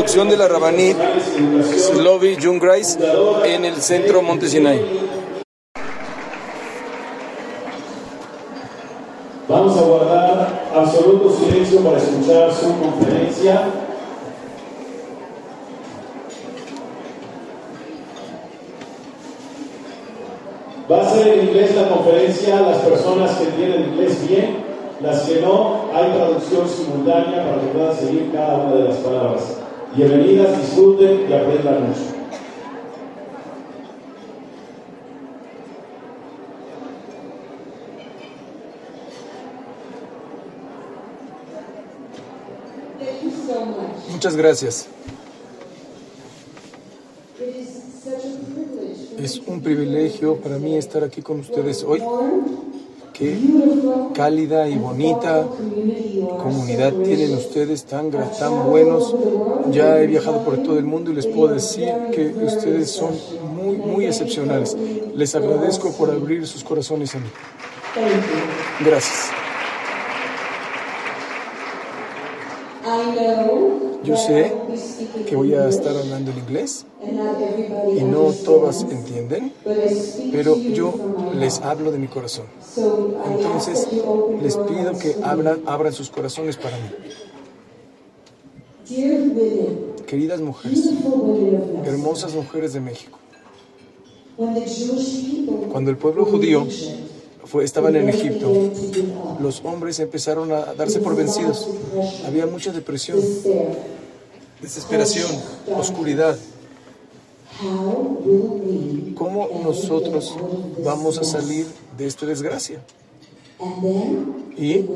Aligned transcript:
Producción 0.00 0.30
de 0.30 0.36
la 0.38 0.48
Rabanit 0.48 0.96
Slovi 1.76 2.38
Jungreis 2.42 2.98
en 3.44 3.66
el 3.66 3.82
centro 3.82 4.22
Monte 4.22 4.48
Sinai. 4.48 4.80
Vamos 9.46 9.76
a 9.76 9.82
guardar 9.82 10.70
absoluto 10.74 11.36
silencio 11.36 11.80
para 11.80 11.98
escuchar 11.98 12.50
su 12.50 12.78
conferencia. 12.78 13.68
Va 20.90 21.02
a 21.02 21.10
ser 21.10 21.28
en 21.28 21.48
inglés 21.48 21.76
la 21.76 21.90
conferencia, 21.90 22.60
las 22.62 22.78
personas 22.78 23.36
que 23.36 23.44
entienden 23.44 23.92
inglés 23.92 24.26
bien, 24.26 24.64
las 25.02 25.20
que 25.24 25.42
no, 25.42 25.90
hay 25.92 26.10
traducción 26.10 26.66
simultánea 26.66 27.44
para 27.44 27.60
que 27.60 27.66
puedan 27.66 27.94
seguir 27.94 28.30
cada 28.32 28.64
una 28.64 28.76
de 28.76 28.84
las 28.84 28.96
palabras. 28.96 29.59
Bienvenidas, 29.96 30.56
disfruten 30.60 31.28
y 31.28 31.32
aprendan 31.32 31.88
mucho. 31.88 32.00
Muchas 44.12 44.36
gracias. 44.36 44.86
Es 49.18 49.38
un 49.38 49.60
privilegio 49.60 50.36
para 50.36 50.58
mí 50.58 50.76
estar 50.76 51.02
aquí 51.02 51.20
con 51.20 51.40
ustedes 51.40 51.82
hoy. 51.82 52.00
Cálida 54.14 54.68
y 54.68 54.76
bonita 54.76 55.46
comunidad 56.42 56.92
tienen 56.92 57.34
ustedes, 57.34 57.84
tan, 57.84 58.10
tan 58.10 58.70
buenos. 58.70 59.14
Ya 59.70 60.00
he 60.00 60.06
viajado 60.06 60.44
por 60.44 60.58
todo 60.58 60.78
el 60.78 60.84
mundo 60.84 61.10
y 61.10 61.14
les 61.14 61.26
puedo 61.26 61.52
decir 61.54 61.88
que 62.12 62.28
ustedes 62.44 62.90
son 62.90 63.10
muy, 63.54 63.76
muy 63.76 64.06
excepcionales. 64.06 64.76
Les 65.14 65.34
agradezco 65.34 65.92
por 65.92 66.10
abrir 66.10 66.46
sus 66.46 66.64
corazones 66.64 67.14
a 67.14 67.18
mí. 67.18 67.28
Gracias. 68.84 69.30
Yo 74.02 74.16
sé 74.16 74.52
que 75.26 75.36
voy 75.36 75.54
a 75.54 75.68
estar 75.68 75.96
hablando 75.96 76.30
en 76.30 76.38
inglés 76.38 76.86
y 77.96 78.02
no 78.04 78.32
todas 78.44 78.82
entienden, 78.82 79.52
pero 80.32 80.56
yo 80.56 80.94
les 81.34 81.60
hablo 81.60 81.92
de 81.92 81.98
mi 81.98 82.06
corazón. 82.08 82.46
Entonces 83.26 83.88
les 84.42 84.56
pido 84.56 84.98
que 84.98 85.16
abran, 85.22 85.60
abran 85.66 85.92
sus 85.92 86.10
corazones 86.10 86.56
para 86.56 86.76
mí. 86.78 86.90
Queridas 90.06 90.40
mujeres, 90.40 90.90
hermosas 91.84 92.34
mujeres 92.34 92.72
de 92.72 92.80
México, 92.80 93.18
cuando 95.70 95.90
el 95.90 95.96
pueblo 95.96 96.24
judío 96.24 96.66
fue, 97.50 97.64
estaban 97.64 97.96
en 97.96 98.08
Egipto, 98.08 98.52
los 99.40 99.62
hombres 99.64 99.98
empezaron 99.98 100.52
a 100.52 100.74
darse 100.74 101.00
por 101.00 101.16
vencidos. 101.16 101.68
Había 102.24 102.46
mucha 102.46 102.72
depresión, 102.72 103.20
desesperación, 104.62 105.28
oscuridad. 105.74 106.38
¿Cómo 109.16 109.48
nosotros 109.64 110.36
vamos 110.84 111.18
a 111.18 111.24
salir 111.24 111.66
de 111.98 112.06
esta 112.06 112.24
desgracia? 112.24 112.80
Y 114.56 114.86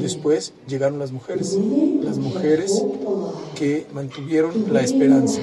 después 0.00 0.52
llegaron 0.68 0.98
las 0.98 1.10
mujeres, 1.10 1.56
las 2.02 2.18
mujeres 2.18 2.84
que 3.58 3.86
mantuvieron 3.92 4.72
la 4.72 4.82
esperanza, 4.82 5.40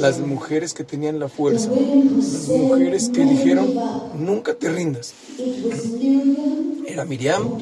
las 0.00 0.20
mujeres 0.20 0.74
que 0.74 0.84
tenían 0.84 1.18
la 1.18 1.28
fuerza, 1.28 1.70
las 1.70 2.48
mujeres 2.48 3.08
que 3.08 3.24
dijeron, 3.24 3.74
nunca 4.18 4.54
te 4.54 4.68
rindas. 4.70 5.14
Era 6.86 7.04
Miriam 7.04 7.58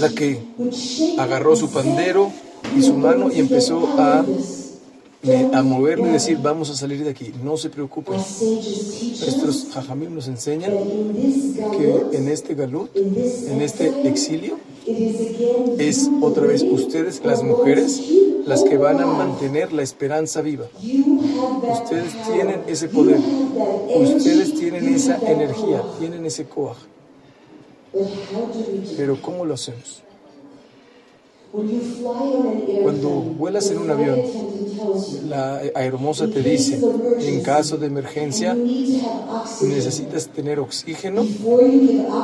la 0.00 0.08
que 0.10 0.40
agarró 1.18 1.56
su 1.56 1.70
pandero 1.70 2.30
y 2.76 2.82
su 2.82 2.94
mano 2.94 3.30
y 3.32 3.40
empezó 3.40 3.86
a, 3.98 4.20
a 4.20 5.62
y 5.62 6.02
decir, 6.12 6.38
vamos 6.40 6.70
a 6.70 6.76
salir 6.76 7.02
de 7.04 7.10
aquí, 7.10 7.32
no 7.42 7.56
se 7.56 7.70
preocupen. 7.70 8.14
Nuestros 8.14 9.76
hajamim 9.76 10.14
nos 10.14 10.28
enseñan 10.28 10.72
que 11.76 12.16
en 12.16 12.28
este 12.28 12.54
galut, 12.54 12.94
en 12.96 13.60
este 13.60 14.08
exilio, 14.08 14.58
es 15.78 16.10
otra 16.20 16.46
vez 16.46 16.62
ustedes, 16.62 17.22
las 17.24 17.42
mujeres, 17.42 18.02
las 18.46 18.62
que 18.64 18.76
van 18.76 19.00
a 19.00 19.06
mantener 19.06 19.72
la 19.72 19.82
esperanza 19.82 20.40
viva. 20.40 20.66
Ustedes 21.72 22.12
tienen 22.32 22.62
ese 22.66 22.88
poder, 22.88 23.20
ustedes 23.94 24.54
tienen 24.54 24.88
esa 24.88 25.16
energía, 25.18 25.82
tienen 25.98 26.24
ese 26.26 26.44
do 26.44 26.76
Pero 28.96 29.20
¿cómo 29.20 29.44
lo 29.44 29.54
hacemos? 29.54 30.02
Cuando 31.52 33.08
vuelas 33.38 33.70
en 33.70 33.78
un 33.78 33.90
avión, 33.90 34.20
La 35.28 35.60
aeromoza 35.74 36.28
te 36.28 36.42
dice, 36.42 36.78
en 37.20 37.40
caso 37.42 37.76
de 37.76 37.86
emergencia, 37.86 38.54
necesitas 38.54 40.28
tener 40.28 40.60
oxígeno. 40.60 41.26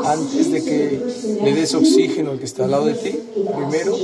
Antes 0.04 0.52
de 0.52 0.64
que 0.64 1.00
le 1.42 1.54
des 1.54 1.74
oxígeno 1.74 2.30
al 2.32 2.38
que 2.38 2.44
está 2.44 2.64
al 2.64 2.70
lado 2.70 2.86
de 2.86 2.94
ti, 2.94 3.18
primero 3.56 3.96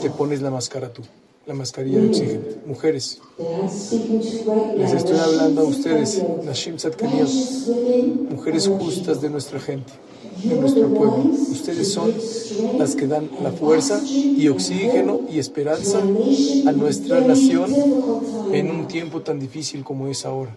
te 0.00 0.10
pones 0.10 0.42
la 0.42 0.50
máscara 0.50 0.92
tú, 0.92 1.02
la 1.46 1.54
mascarilla 1.54 2.00
de 2.00 2.08
oxígeno. 2.08 2.40
Mujeres, 2.66 3.18
les 4.76 4.92
estoy 4.92 5.18
hablando 5.18 5.62
a 5.62 5.64
ustedes, 5.64 6.22
Nashim 6.44 6.76
women, 7.00 8.28
mujeres 8.30 8.68
justas 8.68 9.20
de 9.20 9.28
nuestra 9.28 9.58
gente, 9.60 9.92
de 10.42 10.54
nuestro 10.54 10.88
pueblo. 10.88 11.24
Ustedes 11.50 11.92
son 11.92 12.12
las 12.78 12.96
que 12.96 13.06
dan 13.06 13.30
la 13.42 13.52
fuerza 13.52 14.00
y 14.04 14.48
oxígeno 14.48 15.20
y 15.30 15.38
esperanza 15.38 15.98
a 15.98 16.72
nuestra 16.72 17.20
nación 17.20 17.74
en 18.52 18.70
un 18.70 18.88
tiempo 18.88 19.20
tan 19.22 19.38
difícil 19.38 19.84
como 19.84 20.08
es 20.08 20.24
ahora. 20.24 20.56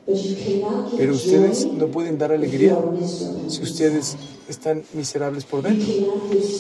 Pero 0.97 1.13
ustedes 1.13 1.65
no 1.65 1.87
pueden 1.87 2.17
dar 2.17 2.31
alegría 2.31 2.77
si 3.47 3.61
ustedes 3.61 4.17
están 4.49 4.83
miserables 4.93 5.43
por 5.45 5.63
dentro. 5.63 5.87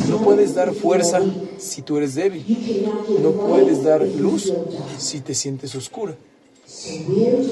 No 0.09 0.17
puedes 0.19 0.55
dar 0.55 0.73
fuerza 0.73 1.19
si 1.57 1.81
tú 1.81 1.97
eres 1.97 2.15
débil. 2.15 2.43
No 3.21 3.31
puedes 3.31 3.83
dar 3.83 4.05
luz 4.05 4.51
si 4.97 5.19
te 5.19 5.33
sientes 5.33 5.75
oscura. 5.75 6.15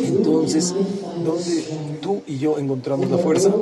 Entonces, 0.07 0.73
¿dónde 1.23 1.63
tú 2.01 2.21
y 2.27 2.37
yo 2.37 2.57
encontramos 2.57 3.09
la 3.09 3.17
fuerza? 3.17 3.53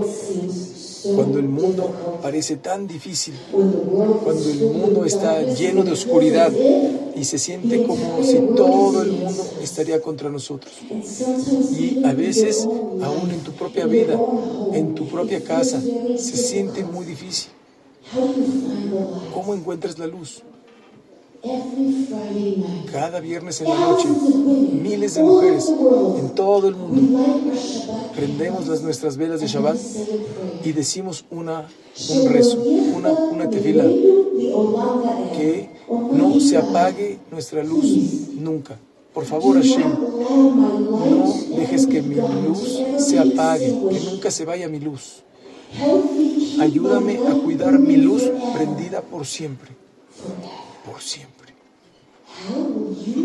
Cuando 1.15 1.39
el 1.39 1.47
mundo 1.47 2.19
parece 2.21 2.57
tan 2.57 2.87
difícil, 2.87 3.33
cuando 4.23 4.49
el 4.49 4.65
mundo 4.65 5.05
está 5.05 5.41
lleno 5.41 5.83
de 5.83 5.91
oscuridad 5.91 6.51
y 7.15 7.23
se 7.23 7.37
siente 7.37 7.83
como 7.83 8.23
si 8.23 8.37
todo 8.55 9.01
el 9.01 9.11
mundo 9.11 9.43
estaría 9.61 10.01
contra 10.01 10.29
nosotros. 10.29 10.73
Y 11.71 12.03
a 12.05 12.13
veces, 12.13 12.67
aún 13.01 13.31
en 13.31 13.39
tu 13.39 13.51
propia 13.53 13.85
vida, 13.85 14.19
en 14.73 14.95
tu 14.95 15.07
propia 15.07 15.43
casa, 15.43 15.81
se 15.81 16.37
siente 16.37 16.83
muy 16.83 17.05
difícil. 17.05 17.51
¿Cómo 19.33 19.53
encuentras 19.53 19.97
la 19.97 20.07
luz? 20.07 20.43
Cada 22.91 23.19
viernes 23.19 23.61
en 23.61 23.69
la 23.69 23.79
noche, 23.79 24.07
miles 24.73 25.15
de 25.15 25.23
mujeres 25.23 25.73
en 26.19 26.35
todo 26.35 26.67
el 26.67 26.75
mundo 26.75 27.19
prendemos 28.15 28.67
las 28.67 28.81
nuestras 28.81 29.17
velas 29.17 29.41
de 29.41 29.47
Shabbat 29.47 29.77
y 30.63 30.71
decimos 30.71 31.25
una, 31.31 31.67
un 32.09 32.29
rezo, 32.29 32.61
una, 32.95 33.11
una 33.11 33.49
tefila, 33.49 33.83
que 35.35 35.71
no 35.89 36.39
se 36.39 36.57
apague 36.57 37.19
nuestra 37.31 37.63
luz 37.63 37.85
nunca. 38.35 38.77
Por 39.11 39.25
favor, 39.25 39.55
Hashem, 39.55 39.81
no 39.81 41.33
dejes 41.57 41.87
que 41.87 42.03
mi 42.03 42.15
luz 42.15 42.81
se 42.97 43.17
apague, 43.17 43.67
que 43.89 43.99
nunca 44.11 44.29
se 44.29 44.45
vaya 44.45 44.67
mi 44.67 44.79
luz. 44.79 45.23
Ayúdame 46.59 47.17
a 47.17 47.33
cuidar 47.33 47.79
mi 47.79 47.97
luz 47.97 48.29
prendida 48.53 49.01
por 49.01 49.25
siempre, 49.25 49.71
por 50.85 51.01
siempre. 51.01 51.53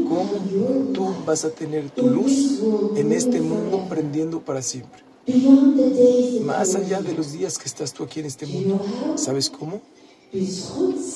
¿Cómo 0.08 0.92
tú 0.92 1.14
vas 1.24 1.44
a 1.44 1.50
tener 1.50 1.90
tu 1.90 2.06
luz 2.08 2.60
en 2.96 3.12
este 3.12 3.40
mundo 3.40 3.86
prendiendo 3.88 4.40
para 4.40 4.62
siempre? 4.62 5.02
Más 6.44 6.74
allá 6.74 7.00
de 7.00 7.12
los 7.14 7.32
días 7.32 7.58
que 7.58 7.66
estás 7.66 7.92
tú 7.92 8.04
aquí 8.04 8.20
en 8.20 8.26
este 8.26 8.46
mundo. 8.46 8.80
¿Sabes 9.16 9.50
cómo? 9.50 9.80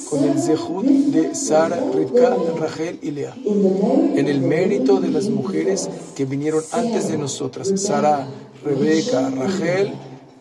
Con 0.08 0.24
el 0.24 0.40
zehut 0.40 0.86
de 0.86 1.34
Sara, 1.34 1.82
Rivka, 1.92 2.36
Rachel 2.58 2.98
y 3.02 3.10
Lea. 3.10 3.36
En 3.44 4.28
el 4.28 4.40
mérito 4.40 5.00
de 5.00 5.08
las 5.08 5.28
mujeres 5.28 5.88
que 6.14 6.24
vinieron 6.24 6.62
antes 6.72 7.08
de 7.08 7.18
nosotras. 7.18 7.72
Sara, 7.76 8.26
Rebeca, 8.64 9.30
Rachel 9.30 9.92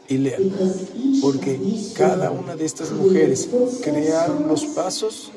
y 0.10 0.18
Lea. 0.18 0.38
because 0.40 0.90
each 0.96 1.22
Porque 1.22 1.60
cada 1.94 2.32
una 2.32 2.56
de 2.56 2.66
estas 2.66 2.92
mujeres 2.92 3.48
crearon 3.82 4.48
los 4.48 4.66
pasos 4.66 5.32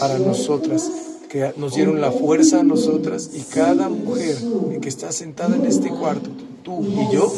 para 0.00 0.18
nosotras, 0.18 0.90
que 1.28 1.52
nos 1.56 1.74
dieron 1.74 2.00
la 2.00 2.10
fuerza 2.10 2.60
a 2.60 2.62
nosotras 2.62 3.30
y 3.34 3.40
cada 3.40 3.88
mujer 3.88 4.36
que 4.80 4.88
está 4.88 5.12
sentada 5.12 5.56
en 5.56 5.64
este 5.66 5.88
cuarto, 5.90 6.30
tú 6.64 6.82
y 6.82 7.14
yo, 7.14 7.30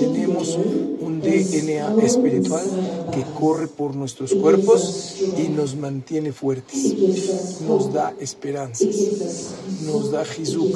tenemos 0.00 0.58
un 1.00 1.20
DNA 1.20 2.02
espiritual 2.02 2.64
que 3.12 3.22
corre 3.38 3.68
por 3.68 3.94
nuestros 3.94 4.34
cuerpos 4.34 5.16
y 5.36 5.48
nos 5.48 5.76
mantiene 5.76 6.32
fuertes, 6.32 6.94
nos 7.68 7.92
da 7.92 8.14
esperanzas, 8.18 9.54
nos 9.84 10.10
da 10.10 10.24
jizuk, 10.24 10.74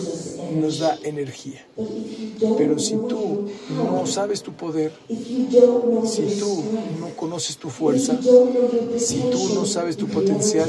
nos 0.61 0.81
da 0.81 0.99
energía. 1.03 1.67
Pero 2.59 2.79
si 2.79 2.95
tú 3.09 3.47
no 3.75 4.07
sabes 4.07 4.43
tu 4.43 4.53
poder, 4.53 4.93
si 5.09 6.37
tú 6.39 6.63
no 7.01 7.09
conoces 7.17 7.57
tu 7.57 7.71
fuerza, 7.71 8.19
si 8.99 9.17
tú 9.31 9.55
no 9.55 9.65
sabes 9.65 9.97
tu 9.97 10.07
potencial, 10.07 10.69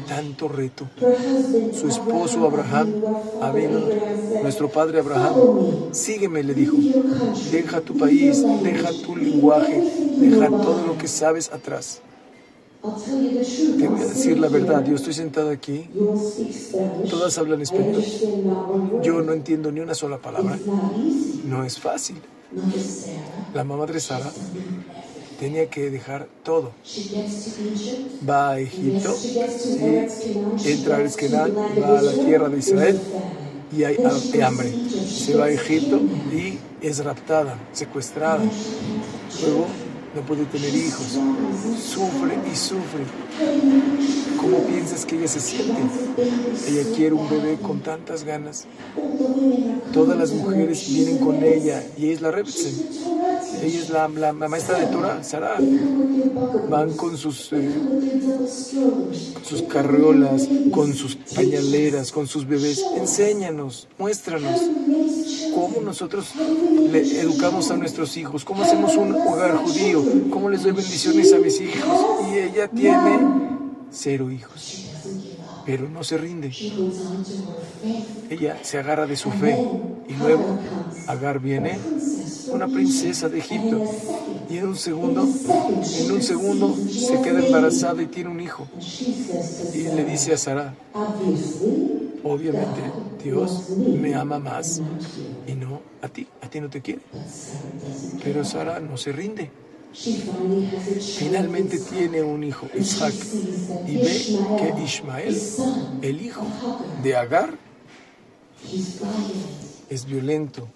tanto 0.07 0.47
reto. 0.47 0.87
Su 1.73 1.87
esposo 1.87 2.45
Abraham, 2.45 2.93
nuestro 4.41 4.69
padre 4.69 4.99
Abraham, 4.99 5.35
sígueme, 5.91 6.43
le 6.43 6.53
dijo, 6.53 6.77
deja 7.51 7.81
tu 7.81 7.97
país, 7.97 8.43
deja 8.63 8.89
tu 9.05 9.15
lenguaje, 9.15 9.83
deja 10.17 10.49
todo 10.49 10.85
lo 10.85 10.97
que 10.97 11.07
sabes 11.07 11.51
atrás. 11.51 12.01
Te 13.77 13.87
voy 13.87 14.01
a 14.01 14.05
decir 14.05 14.39
la 14.39 14.47
verdad, 14.47 14.85
yo 14.85 14.95
estoy 14.95 15.13
sentado 15.13 15.49
aquí, 15.49 15.89
todas 17.09 17.37
hablan 17.37 17.61
español, 17.61 18.03
yo 19.03 19.21
no 19.21 19.33
entiendo 19.33 19.71
ni 19.71 19.81
una 19.81 19.95
sola 19.95 20.19
palabra, 20.19 20.57
no 21.45 21.65
es 21.65 21.77
fácil. 21.79 22.21
La 23.53 23.63
mamá 23.63 23.85
de 23.85 23.99
Sara 23.99 24.31
tenía 25.39 25.69
que 25.69 25.89
dejar 25.89 26.27
todo. 26.43 26.71
Va 28.27 28.51
a 28.51 28.59
Egipto, 28.59 29.15
y 30.63 30.69
entra 30.69 30.97
a 30.97 31.01
Esquenal, 31.01 31.53
va 31.55 31.99
a 31.99 32.01
la 32.01 32.13
tierra 32.13 32.49
de 32.49 32.59
Israel 32.59 32.99
y 33.75 33.83
hay 33.83 33.97
hambre. 34.43 34.73
Se 35.07 35.35
va 35.35 35.45
a 35.45 35.49
Egipto 35.51 35.99
y 36.31 36.57
es 36.81 37.03
raptada, 37.03 37.57
secuestrada. 37.73 38.43
Luego 39.41 39.67
no 40.17 40.23
puede 40.23 40.45
tener 40.45 40.75
hijos. 40.75 41.19
Sufre 41.79 42.39
y 42.51 42.55
sufre. 42.55 43.03
¿Cómo 44.37 44.57
piensas 44.63 45.05
que 45.05 45.15
ella 45.15 45.27
se 45.27 45.39
siente? 45.39 45.79
Ella 46.67 46.83
quiere 46.95 47.13
un 47.13 47.29
bebé 47.29 47.57
con 47.61 47.81
tantas 47.81 48.23
ganas. 48.23 48.65
Todas 49.93 50.17
las 50.17 50.31
mujeres 50.31 50.89
vienen 50.89 51.19
con 51.19 51.43
ella 51.43 51.83
y 51.95 52.05
ella 52.05 52.13
es 52.13 52.21
la 52.21 52.31
Rebsen. 52.31 52.73
Ella 53.61 53.79
es 53.79 53.89
la, 53.89 54.07
la, 54.07 54.33
maestra 54.33 54.79
de 54.79 54.87
Torah, 54.87 55.23
Sara. 55.23 55.57
Van 56.67 56.93
con 56.93 57.15
sus, 57.15 57.53
eh, 57.53 57.71
con 59.33 59.45
sus 59.45 59.61
carriolas, 59.63 60.49
con 60.71 60.95
sus 60.95 61.15
pañaleras, 61.15 62.11
con 62.11 62.27
sus 62.27 62.47
bebés. 62.47 62.83
Enséñanos, 62.97 63.87
muéstranos 63.99 64.61
cómo 65.57 65.81
nosotros 65.81 66.33
le 66.91 67.19
educamos 67.19 67.71
a 67.71 67.77
nuestros 67.77 68.15
hijos, 68.15 68.45
cómo 68.45 68.61
hacemos 68.61 68.95
un 68.95 69.15
hogar 69.15 69.55
judío, 69.57 70.03
cómo 70.29 70.49
les 70.49 70.63
doy 70.63 70.71
bendiciones 70.71 71.33
a 71.33 71.37
mis 71.37 71.59
hijos. 71.61 72.31
Y 72.31 72.37
ella 72.37 72.67
tiene 72.67 73.19
cero 73.91 74.31
hijos, 74.31 74.85
pero 75.65 75.89
no 75.89 76.03
se 76.03 76.17
rinde. 76.17 76.51
Ella 78.29 78.57
se 78.61 78.79
agarra 78.79 79.05
de 79.05 79.15
su 79.15 79.31
fe 79.31 79.57
y 80.07 80.13
luego 80.13 80.43
Agar 81.07 81.39
viene 81.39 81.77
una 82.51 82.67
princesa 82.67 83.29
de 83.29 83.39
Egipto 83.39 83.83
y 84.49 84.57
en 84.57 84.67
un 84.67 84.75
segundo, 84.75 85.23
en 85.23 86.11
un 86.11 86.21
segundo 86.21 86.75
se 86.75 87.21
queda 87.21 87.45
embarazada 87.45 88.01
y 88.01 88.07
tiene 88.07 88.29
un 88.29 88.39
hijo 88.39 88.67
y 89.73 89.83
le 89.83 90.05
dice 90.05 90.33
a 90.33 90.37
Sara, 90.37 90.75
obviamente 92.23 92.81
Dios 93.23 93.69
me 93.77 94.15
ama 94.15 94.39
más 94.39 94.81
y 95.47 95.53
no 95.53 95.81
a 96.01 96.09
ti, 96.09 96.27
a 96.41 96.49
ti 96.49 96.59
no 96.59 96.69
te 96.69 96.81
quiere. 96.81 97.01
Pero 98.23 98.43
Sara 98.43 98.79
no 98.79 98.97
se 98.97 99.11
rinde. 99.11 99.49
Finalmente 99.93 101.79
tiene 101.79 102.21
un 102.21 102.43
hijo, 102.43 102.67
Isaac, 102.77 103.15
y 103.87 103.95
ve 103.97 104.25
que 104.57 104.83
Ismael, 104.83 105.41
el 106.01 106.21
hijo 106.21 106.45
de 107.01 107.15
Agar, 107.15 107.57
es 109.89 110.05
violento, 110.05 110.67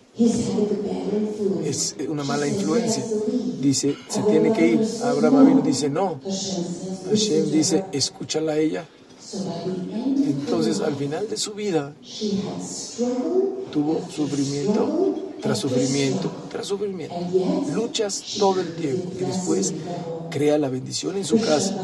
es 1.64 1.96
una 2.08 2.24
mala 2.24 2.48
influencia. 2.48 3.04
Dice, 3.60 3.96
se 4.10 4.22
tiene 4.24 4.54
que 4.54 4.68
ir. 4.68 4.88
Abraham 5.04 5.46
vino 5.46 5.62
dice, 5.62 5.90
no. 5.90 6.20
Hashem 7.10 7.52
dice, 7.52 7.86
escúchala 7.92 8.54
a 8.54 8.58
ella. 8.58 8.88
Entonces, 10.26 10.80
al 10.80 10.96
final 10.96 11.30
de 11.30 11.38
su 11.38 11.54
vida, 11.54 11.94
tuvo 13.72 14.02
sufrimiento 14.10 15.31
tras 15.42 15.60
sufrimiento 15.60 16.32
tras 16.52 16.68
sufrimiento. 16.68 17.16
Luchas 17.74 18.36
todo 18.38 18.60
el 18.60 18.76
tiempo 18.76 19.12
y 19.20 19.24
después 19.24 19.74
crea 20.30 20.58
la 20.58 20.70
bendición 20.70 21.18
en 21.18 21.26
su 21.26 21.40
casa. 21.40 21.76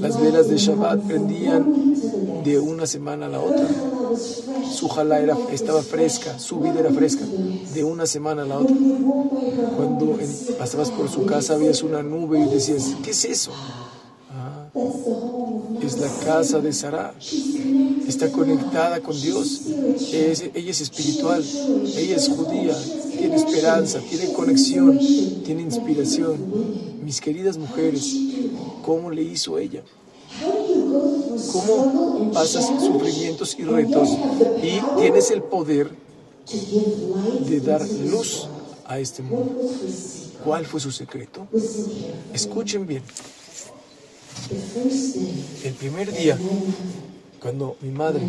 Las 0.00 0.20
velas 0.20 0.48
de 0.48 0.56
Shabbat 0.56 1.00
prendían 1.00 2.42
de 2.44 2.58
una 2.58 2.86
semana 2.86 3.26
a 3.26 3.28
la 3.28 3.40
otra. 3.40 3.66
Su 4.70 4.88
jala 4.88 5.20
era, 5.20 5.36
estaba 5.52 5.82
fresca, 5.82 6.38
su 6.38 6.60
vida 6.60 6.80
era 6.80 6.90
fresca, 6.90 7.24
de 7.74 7.84
una 7.84 8.06
semana 8.06 8.42
a 8.42 8.46
la 8.46 8.58
otra. 8.58 8.76
Cuando 9.76 10.18
pasabas 10.58 10.90
por 10.90 11.08
su 11.08 11.26
casa, 11.26 11.54
habías 11.54 11.82
una 11.82 12.02
nube 12.02 12.40
y 12.40 12.48
decías, 12.48 12.94
¿qué 13.02 13.10
es 13.10 13.24
eso? 13.24 13.52
Es 15.92 16.00
la 16.00 16.24
casa 16.24 16.60
de 16.60 16.72
Sara. 16.72 17.14
Está 18.06 18.30
conectada 18.32 19.00
con 19.00 19.20
Dios. 19.20 19.62
ella 20.12 20.70
es 20.70 20.80
espiritual. 20.80 21.44
Ella 21.96 22.16
es 22.16 22.28
judía. 22.28 22.76
Tiene 23.18 23.36
esperanza, 23.36 24.00
tiene 24.00 24.32
conexión, 24.32 24.98
tiene 25.44 25.62
inspiración. 25.62 26.38
Mis 27.04 27.20
queridas 27.20 27.58
mujeres, 27.58 28.14
¿cómo 28.84 29.10
le 29.10 29.22
hizo 29.22 29.58
ella? 29.58 29.82
¿Cómo 31.52 32.30
pasas 32.32 32.66
sufrimientos 32.66 33.56
y 33.58 33.64
retos 33.64 34.08
y 34.62 34.80
tienes 35.00 35.30
el 35.30 35.42
poder 35.42 35.90
de 37.48 37.60
dar 37.60 37.86
luz 37.88 38.48
a 38.86 38.98
este 38.98 39.22
mundo? 39.22 39.54
¿Cuál 40.44 40.64
fue 40.64 40.80
su 40.80 40.90
secreto? 40.90 41.46
Escuchen 42.32 42.86
bien. 42.86 43.02
El 45.64 45.72
primer 45.74 46.12
día, 46.12 46.38
cuando 47.40 47.76
mi 47.80 47.90
madre, 47.90 48.22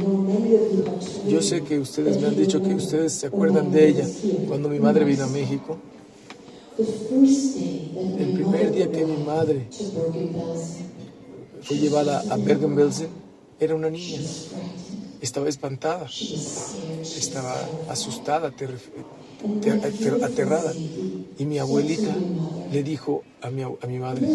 yo 1.28 1.42
sé 1.42 1.64
que 1.64 1.80
ustedes 1.80 2.20
me 2.20 2.28
han 2.28 2.36
dicho 2.36 2.62
que 2.62 2.76
ustedes 2.76 3.14
se 3.14 3.28
acuerdan 3.28 3.72
de 3.72 3.90
ella, 3.90 4.08
cuando 4.48 4.70
mi 4.70 4.80
madre 4.80 5.06
vino 5.06 5.24
a 5.24 5.28
México, 5.28 5.78
El 6.76 8.34
primer 8.34 8.72
día 8.72 8.92
que 8.92 9.06
mi 9.06 9.24
madre 9.24 9.68
fue 11.62 11.78
llevada 11.78 12.24
a 12.30 12.38
Bergen-Belsen, 12.38 13.10
era 13.60 13.76
una 13.76 13.90
niña. 13.90 14.20
Estaba 15.22 15.48
espantada, 15.48 16.10
estaba 17.02 17.56
asustada, 17.90 18.48
aterrada. 18.48 20.74
Y 21.38 21.46
mi 21.46 21.60
abuelita 21.60 22.16
le 22.72 22.84
dijo 22.84 23.24
a 23.42 23.52
mi, 23.52 23.62
a 23.62 23.88
mi 23.88 24.00
madre. 24.00 24.28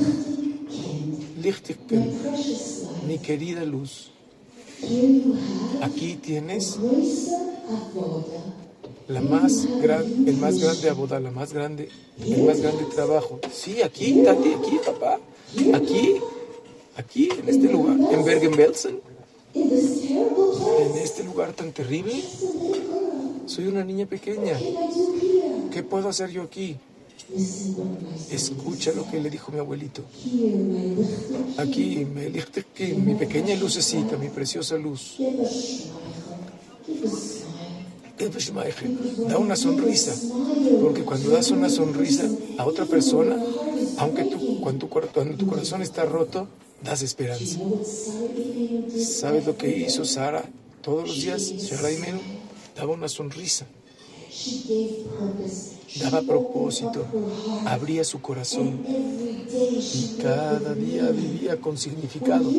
Mi 3.06 3.18
querida 3.18 3.64
luz, 3.64 4.10
aquí 5.82 6.16
tienes 6.16 6.78
la 9.08 9.20
más 9.20 9.66
el 10.26 10.36
más 10.36 10.58
grande 10.58 10.90
aboda, 10.90 11.20
la 11.20 11.30
más 11.30 11.52
grande, 11.52 11.88
el 12.24 12.42
más 12.44 12.60
grande 12.60 12.84
trabajo. 12.94 13.40
Sí, 13.52 13.82
aquí, 13.82 14.22
Tati, 14.24 14.54
aquí, 14.54 14.78
papá, 14.84 15.18
aquí, 15.74 16.16
aquí, 16.96 17.28
en 17.38 17.48
este 17.48 17.72
lugar, 17.72 17.96
en 18.12 18.24
Bergen-Belsen, 18.24 19.00
en 19.54 20.98
este 21.02 21.24
lugar 21.24 21.52
tan 21.52 21.72
terrible. 21.72 22.14
Soy 23.46 23.66
una 23.66 23.82
niña 23.82 24.04
pequeña. 24.04 24.58
¿Qué 25.72 25.82
puedo 25.82 26.08
hacer 26.08 26.30
yo 26.30 26.42
aquí? 26.42 26.76
Escucha 28.30 28.92
lo 28.92 29.08
que 29.10 29.20
le 29.20 29.30
dijo 29.30 29.52
mi 29.52 29.58
abuelito. 29.58 30.02
Aquí, 31.58 32.04
me 32.04 32.30
que 32.74 32.94
mi 32.94 33.14
pequeña 33.14 33.54
lucecita, 33.56 34.16
mi 34.16 34.28
preciosa 34.28 34.76
luz. 34.76 35.18
Da 39.28 39.38
una 39.38 39.56
sonrisa. 39.56 40.14
Porque 40.80 41.02
cuando 41.02 41.30
das 41.30 41.50
una 41.50 41.68
sonrisa 41.68 42.28
a 42.56 42.66
otra 42.66 42.86
persona, 42.86 43.36
aunque 43.98 44.24
tú, 44.24 44.60
cuando, 44.60 44.86
tu, 44.86 45.46
corazón 45.46 45.82
está 45.82 46.04
roto, 46.04 46.48
das 46.82 47.02
esperanza. 47.02 47.58
¿Sabes 48.98 49.46
lo 49.46 49.56
que 49.56 49.78
hizo 49.78 50.04
Sara 50.04 50.44
todos 50.82 51.08
los 51.08 51.20
días? 51.20 51.52
Sara 51.58 51.92
Imenu 51.92 52.20
daba 52.76 52.92
una 52.92 53.08
sonrisa, 53.08 53.66
Daba 55.96 56.22
propósito, 56.22 57.04
abría 57.64 58.04
su 58.04 58.20
corazón 58.20 58.80
y 58.86 60.22
cada 60.22 60.74
día 60.74 61.08
vivía 61.10 61.60
con 61.60 61.78
significado. 61.78 62.50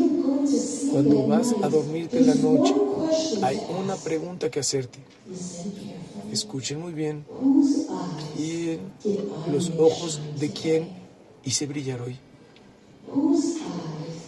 Cuando 0.91 1.27
vas 1.27 1.53
a 1.61 1.69
dormirte 1.69 2.17
en 2.17 2.27
la 2.27 2.35
noche, 2.35 2.73
hay 3.43 3.59
una 3.79 3.95
pregunta 3.95 4.49
que 4.49 4.59
hacerte. 4.59 4.99
Escuchen 6.31 6.79
muy 6.79 6.93
bien. 6.93 7.25
¿Quién, 8.35 8.79
los 9.51 9.71
ojos 9.77 10.19
de 10.39 10.49
quién 10.49 10.89
hice 11.43 11.67
brillar 11.67 12.01
hoy? 12.01 12.17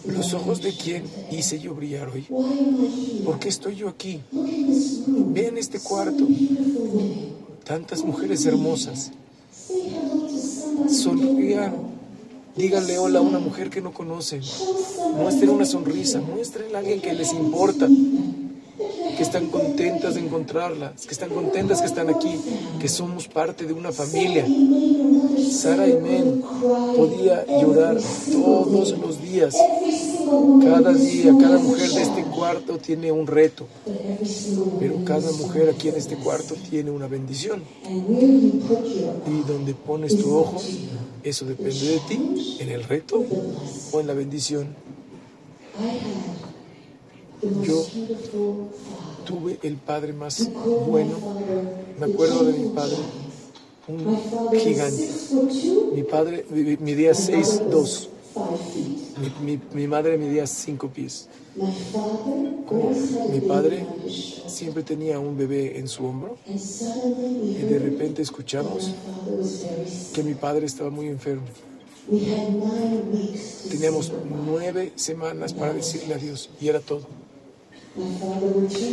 ¿Los 0.06 0.34
ojos 0.34 0.62
de 0.62 0.72
quién 0.72 1.04
hice 1.30 1.58
yo 1.60 1.74
brillar 1.74 2.08
hoy? 2.08 2.26
¿Por 3.24 3.38
qué 3.38 3.48
estoy 3.48 3.76
yo 3.76 3.88
aquí? 3.88 4.20
Vean 4.30 5.58
este 5.58 5.80
cuarto. 5.80 6.26
Tantas 7.64 8.04
mujeres 8.04 8.44
hermosas. 8.44 9.12
Know. 10.88 11.92
Díganle 12.56 12.98
hola 12.98 13.20
a 13.20 13.22
una 13.22 13.38
mujer 13.38 13.70
que 13.70 13.80
no 13.80 13.94
conocen. 13.94 14.42
Muestren 15.16 15.50
una 15.50 15.64
sonrisa. 15.64 16.20
Muestren 16.20 16.74
a 16.74 16.80
alguien 16.80 17.00
que 17.00 17.12
les 17.14 17.32
importa. 17.32 17.88
Que 19.16 19.22
están 19.22 19.46
contentas 19.46 20.14
de 20.14 20.20
encontrarlas. 20.20 21.06
Que 21.06 21.12
están 21.12 21.30
contentas 21.30 21.80
que 21.80 21.86
están 21.86 22.10
aquí. 22.10 22.34
Que 22.80 22.88
somos 22.88 23.28
parte 23.28 23.64
de 23.64 23.72
una 23.72 23.92
familia. 23.92 24.44
Sara 25.50 25.86
Imen 25.86 26.42
podía 26.96 27.46
llorar 27.46 27.96
todos 28.30 28.98
los 28.98 29.22
días. 29.22 29.54
Cada 30.62 30.92
día, 30.94 31.34
cada 31.40 31.58
mujer 31.58 31.90
de 31.90 32.02
este 32.02 32.22
cuarto 32.24 32.78
tiene 32.78 33.12
un 33.12 33.26
reto. 33.26 33.66
Pero 34.80 35.04
cada 35.04 35.30
mujer 35.32 35.68
aquí 35.70 35.88
en 35.88 35.96
este 35.96 36.16
cuarto 36.16 36.54
tiene 36.70 36.90
una 36.90 37.06
bendición. 37.06 37.62
Y 37.90 39.46
donde 39.46 39.74
pones 39.74 40.16
tu 40.16 40.34
ojo, 40.34 40.60
eso 41.22 41.44
depende 41.44 41.86
de 41.86 41.98
ti, 42.08 42.56
en 42.60 42.68
el 42.70 42.84
reto 42.84 43.24
o 43.92 44.00
en 44.00 44.06
la 44.06 44.14
bendición. 44.14 44.68
Yo 47.64 47.84
tuve 49.26 49.58
el 49.62 49.76
padre 49.76 50.12
más 50.12 50.48
bueno. 50.88 51.16
Me 51.98 52.06
acuerdo 52.06 52.44
de 52.44 52.52
mi 52.58 52.68
padre, 52.68 52.96
un 53.88 54.16
gigante. 54.58 55.08
Mi 55.94 56.02
padre 56.04 56.46
mi- 56.50 56.76
midía 56.78 57.12
My 57.12 57.36
mother 57.36 57.44
6'2". 57.44 58.08
Mi, 59.18 59.30
mi- 59.44 59.60
mi 59.74 59.86
madre 59.86 60.16
medía 60.18 60.46
5 60.46 60.88
pies. 60.88 61.28
Mi 63.30 63.40
padre 63.40 63.86
siempre 64.46 64.82
tenía 64.82 65.18
un 65.18 65.36
bebé 65.36 65.78
en 65.78 65.86
su 65.88 66.04
hombro 66.06 66.36
y 66.46 67.62
de 67.62 67.78
repente 67.78 68.22
escuchamos 68.22 68.90
que 70.14 70.22
mi 70.22 70.34
padre 70.34 70.66
estaba 70.66 70.90
muy 70.90 71.08
enfermo. 71.08 71.42
Teníamos 73.70 74.12
nueve 74.46 74.92
semanas 74.96 75.52
para 75.52 75.72
decirle 75.72 76.14
adiós 76.14 76.50
y 76.60 76.68
era 76.68 76.80
todo. 76.80 77.06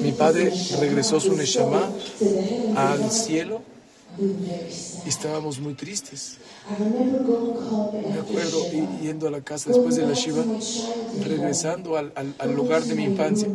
Mi 0.04 0.12
padre 0.12 0.52
regresó 0.80 1.20
su 1.20 1.34
neshama 1.36 1.90
al 2.76 3.10
cielo 3.12 3.62
Estábamos 5.04 5.60
muy 5.60 5.76
tristes. 5.76 6.42
Me 8.06 8.20
acuerdo 8.20 8.70
yendo 8.70 9.28
a 9.28 9.32
la 9.32 9.44
casa 9.44 9.70
después 9.70 9.96
de 9.96 10.04
la 10.06 10.14
Shiva, 10.14 10.50
regresando 11.14 11.98
al, 11.98 12.14
al- 12.16 12.36
lugar 12.54 12.86
de 12.86 12.96
mi 12.96 13.04
infancia, 13.06 13.52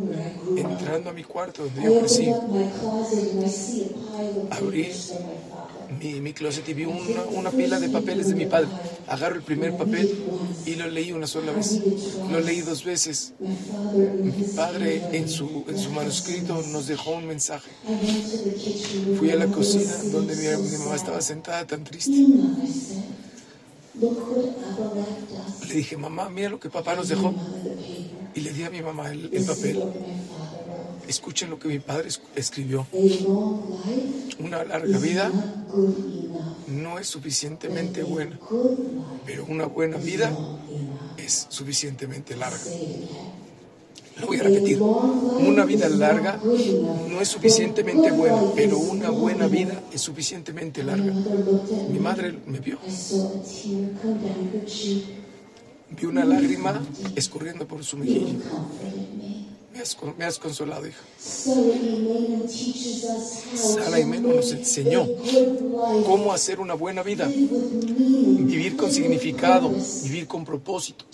entrando 0.55 1.09
a 1.09 1.13
mi 1.13 1.23
cuarto 1.23 1.63
donde 1.65 1.83
yo 1.83 1.95
crecí, 1.95 2.41
Abrí 4.49 5.05
mi, 5.99 6.21
mi 6.21 6.33
closet 6.33 6.67
y 6.69 6.73
vi 6.73 6.85
una, 6.85 7.23
una 7.31 7.51
pila 7.51 7.79
de 7.79 7.89
papeles 7.89 8.29
de 8.29 8.35
mi 8.35 8.45
padre. 8.45 8.67
Agarro 9.07 9.35
el 9.35 9.43
primer 9.43 9.77
papel 9.77 10.09
y 10.65 10.75
lo 10.75 10.87
leí 10.89 11.11
una 11.11 11.27
sola 11.27 11.51
vez. 11.51 11.81
Lo 12.31 12.39
leí 12.39 12.61
dos 12.61 12.83
veces. 12.83 13.33
Mi 13.39 14.31
padre 14.55 15.01
en 15.11 15.29
su, 15.29 15.65
en 15.67 15.77
su 15.77 15.91
manuscrito 15.91 16.61
nos 16.71 16.87
dejó 16.87 17.11
un 17.11 17.27
mensaje. 17.27 17.69
Fui 19.17 19.29
a 19.31 19.35
la 19.35 19.47
cocina 19.47 19.93
donde 20.11 20.35
mi, 20.35 20.69
mi 20.69 20.77
mamá 20.77 20.95
estaba 20.95 21.21
sentada 21.21 21.65
tan 21.65 21.83
triste. 21.83 22.25
Le 25.67 25.73
dije, 25.73 25.97
mamá, 25.97 26.29
mira 26.29 26.49
lo 26.49 26.59
que 26.59 26.69
papá 26.69 26.95
nos 26.95 27.07
dejó. 27.07 27.33
Y 28.33 28.41
le 28.41 28.51
di 28.51 28.63
a 28.63 28.69
mi 28.69 28.81
mamá 28.81 29.11
el, 29.11 29.29
el 29.31 29.45
papel. 29.45 29.81
Escuchen 31.07 31.49
lo 31.49 31.59
que 31.59 31.67
mi 31.67 31.79
padre 31.79 32.07
es- 32.09 32.21
escribió. 32.35 32.87
Una 34.39 34.63
larga 34.63 34.97
vida 34.97 35.31
no 36.67 36.99
es 36.99 37.07
suficientemente 37.07 38.03
buena, 38.03 38.39
pero 39.25 39.45
una 39.47 39.65
buena 39.65 39.97
vida 39.97 40.31
es 41.17 41.47
suficientemente 41.49 42.35
larga. 42.35 42.59
Lo 44.19 44.27
voy 44.27 44.37
a 44.39 44.43
repetir. 44.43 44.79
Una 44.81 45.65
vida 45.65 45.89
larga 45.89 46.39
no 47.09 47.19
es 47.21 47.27
suficientemente 47.27 48.11
buena, 48.11 48.41
pero 48.55 48.77
una 48.79 49.09
buena 49.09 49.47
vida 49.47 49.81
es 49.93 50.01
suficientemente 50.01 50.83
larga. 50.83 51.13
Mi 51.91 51.99
madre 51.99 52.33
me 52.47 52.59
vio, 52.59 52.77
vi 55.89 56.05
una 56.05 56.23
lágrima 56.25 56.81
escurriendo 57.15 57.67
por 57.67 57.83
su 57.83 57.97
mejilla. 57.97 58.33
Me. 59.75 59.81
Has, 59.81 59.97
me 60.17 60.23
has 60.25 60.39
consolado, 60.39 60.87
hija. 60.87 61.01
Sara 63.55 63.91
to 63.91 63.97
Imenu 63.97 64.33
nos 64.33 64.51
enseñó. 64.53 65.05
Cómo 66.05 66.31
hacer 66.31 66.61
una 66.61 66.75
buena 66.75 67.03
vida, 67.03 67.27
vivir 67.27 68.77
con 68.77 68.89
significado, 68.91 69.69
vivir 70.03 70.27
con 70.27 70.45
propósito. 70.45 71.05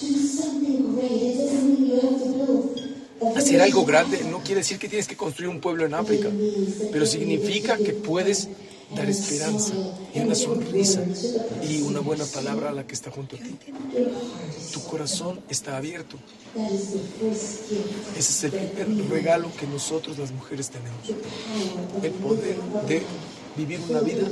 Hacer 3.36 3.62
algo 3.62 3.84
grande 3.84 4.24
no 4.30 4.40
quiere 4.40 4.62
decir 4.62 4.78
que 4.78 4.88
tienes 4.88 5.08
que 5.08 5.18
construir 5.18 5.50
un 5.50 5.60
pueblo 5.60 5.86
en 5.86 5.96
África, 5.96 6.30
pero 6.92 7.08
significa 7.08 7.78
que 7.78 7.94
puedes 7.94 8.48
dar 8.96 9.10
esperanza 9.10 9.74
y 10.14 10.20
una 10.20 10.36
sonrisa 10.36 11.04
y 11.68 11.82
una 11.82 12.00
buena 12.00 12.26
palabra 12.26 12.70
a 12.70 12.74
la 12.74 12.86
que 12.86 12.94
está 12.94 13.12
junto 13.12 13.36
a 13.36 13.40
ti. 13.40 13.56
Tu 14.74 14.82
corazón 14.84 15.40
está 15.50 15.78
abierto. 15.78 16.18
Ese 18.18 18.32
es 18.32 18.44
el 18.44 18.52
primer 18.52 19.10
regalo 19.10 19.50
que 19.60 19.68
nosotros 19.68 20.18
las 20.18 20.32
mujeres 20.32 20.70
tenemos. 20.70 21.10
El 22.04 22.12
poder 22.14 22.58
de 22.88 23.04
vivir 23.56 23.80
una 23.90 24.00
vida 24.00 24.28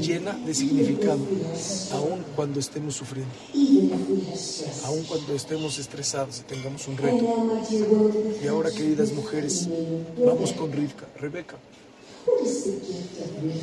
llena 0.00 0.32
de 0.32 0.54
significado, 0.54 1.20
aun 1.92 2.24
cuando 2.34 2.60
estemos 2.60 2.94
sufriendo, 2.94 3.32
aun 4.84 5.02
cuando 5.04 5.34
estemos 5.34 5.78
estresados 5.78 6.40
y 6.40 6.42
tengamos 6.42 6.88
un 6.88 6.96
reto. 6.96 7.58
Y 8.42 8.46
ahora, 8.46 8.70
queridas 8.70 9.12
mujeres, 9.12 9.68
vamos 10.24 10.52
con 10.52 10.72
Rivka. 10.72 11.06
Rebeca, 11.20 11.56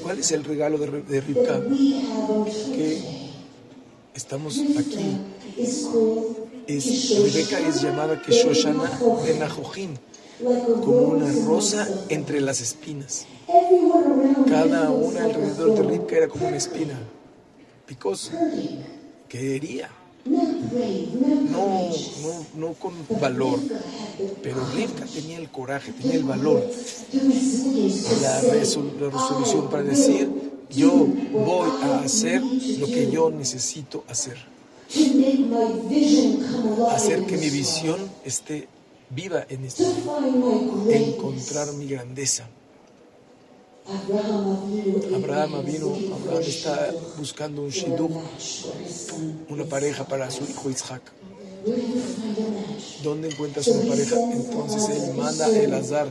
¿cuál 0.03 0.19
es 0.19 0.31
el 0.31 0.43
regalo 0.43 0.77
de, 0.77 1.01
de 1.01 1.21
Rivka 1.21 1.61
que 2.73 3.21
estamos 4.13 4.59
aquí. 4.77 5.17
Es, 6.67 7.19
Rebeca 7.19 7.59
es 7.59 7.81
llamada 7.81 8.21
que 8.21 8.31
Shoshana 8.31 8.89
Najojín, 9.39 9.97
como 10.83 10.99
una 10.99 11.31
rosa 11.45 11.87
entre 12.09 12.41
las 12.41 12.61
espinas. 12.61 13.25
Cada 14.47 14.89
una 14.91 15.25
alrededor 15.25 15.75
de 15.75 15.83
Ribka 15.83 16.15
era 16.17 16.27
como 16.27 16.47
una 16.47 16.57
espina. 16.57 16.97
Picosa. 17.85 18.33
Que 19.27 19.55
hería. 19.55 19.89
No, 20.25 21.89
no, 22.21 22.45
no 22.55 22.73
con 22.73 22.93
valor. 23.19 23.59
Pero 24.43 24.57
Ribka 24.75 25.05
tenía 25.05 25.37
el 25.37 25.49
coraje, 25.49 25.91
tenía 25.93 26.17
el 26.17 26.23
valor, 26.23 26.63
la, 28.21 28.41
la 28.43 29.09
resolución 29.09 29.69
para 29.69 29.83
decir, 29.83 30.29
yo 30.69 31.07
voy 31.31 31.69
a 31.81 31.99
hacer 31.99 32.41
lo 32.41 32.85
que 32.85 33.09
yo 33.11 33.31
necesito 33.31 34.03
hacer. 34.07 34.37
Hacer 36.91 37.25
que 37.25 37.37
mi 37.37 37.49
visión 37.49 37.99
esté 38.23 38.67
viva 39.09 39.45
en 39.49 39.67
To 39.67 39.83
find 39.83 40.35
my 40.35 40.85
greatness. 40.85 41.15
encontrar 41.15 41.73
mi 41.73 41.87
grandeza. 41.87 42.47
Abraham 43.87 45.55
Avinu 45.55 45.89
Abraham 46.13 46.43
está 46.45 46.93
buscando 47.17 47.61
un 47.63 47.69
shidduch, 47.69 48.11
una 49.49 49.65
pareja 49.65 50.03
para 50.05 50.29
su 50.29 50.43
hijo 50.43 50.69
Isaac. 50.69 51.01
¿Dónde 53.03 53.29
encuentras 53.29 53.67
una 53.67 53.89
pareja? 53.89 54.15
Entonces 54.31 54.89
él 54.89 55.15
manda 55.15 55.45
a 55.47 55.49
Elazar, 55.57 56.07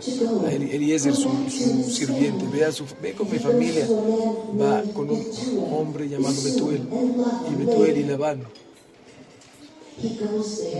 a 0.46 0.52
Eli- 0.52 0.70
Eliezer, 0.72 1.14
su, 1.14 1.30
sirviente, 1.88 2.44
ve, 2.52 2.64
a 2.64 2.72
su, 2.72 2.84
ve 3.00 3.12
con 3.14 3.30
mi 3.30 3.38
familia, 3.38 3.86
va 4.60 4.82
con 4.92 5.10
un 5.10 5.24
hombre 5.72 6.08
llamado 6.08 6.40
Betuel, 6.42 6.82
y 7.50 7.54
Betuel 7.54 7.96
y 7.98 8.02
Labán, 8.04 8.42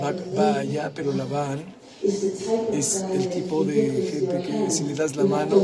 va, 0.02 0.14
va 0.37 0.59
allá, 0.59 0.92
pero 0.94 1.12
Labán 1.12 1.64
Es 2.73 3.04
el 3.12 3.28
tipo 3.28 3.64
de 3.64 4.11
gente 4.11 4.42
que 4.42 4.71
si 4.71 4.85
le 4.85 4.95
das 4.95 5.16
la 5.16 5.25
mano, 5.25 5.62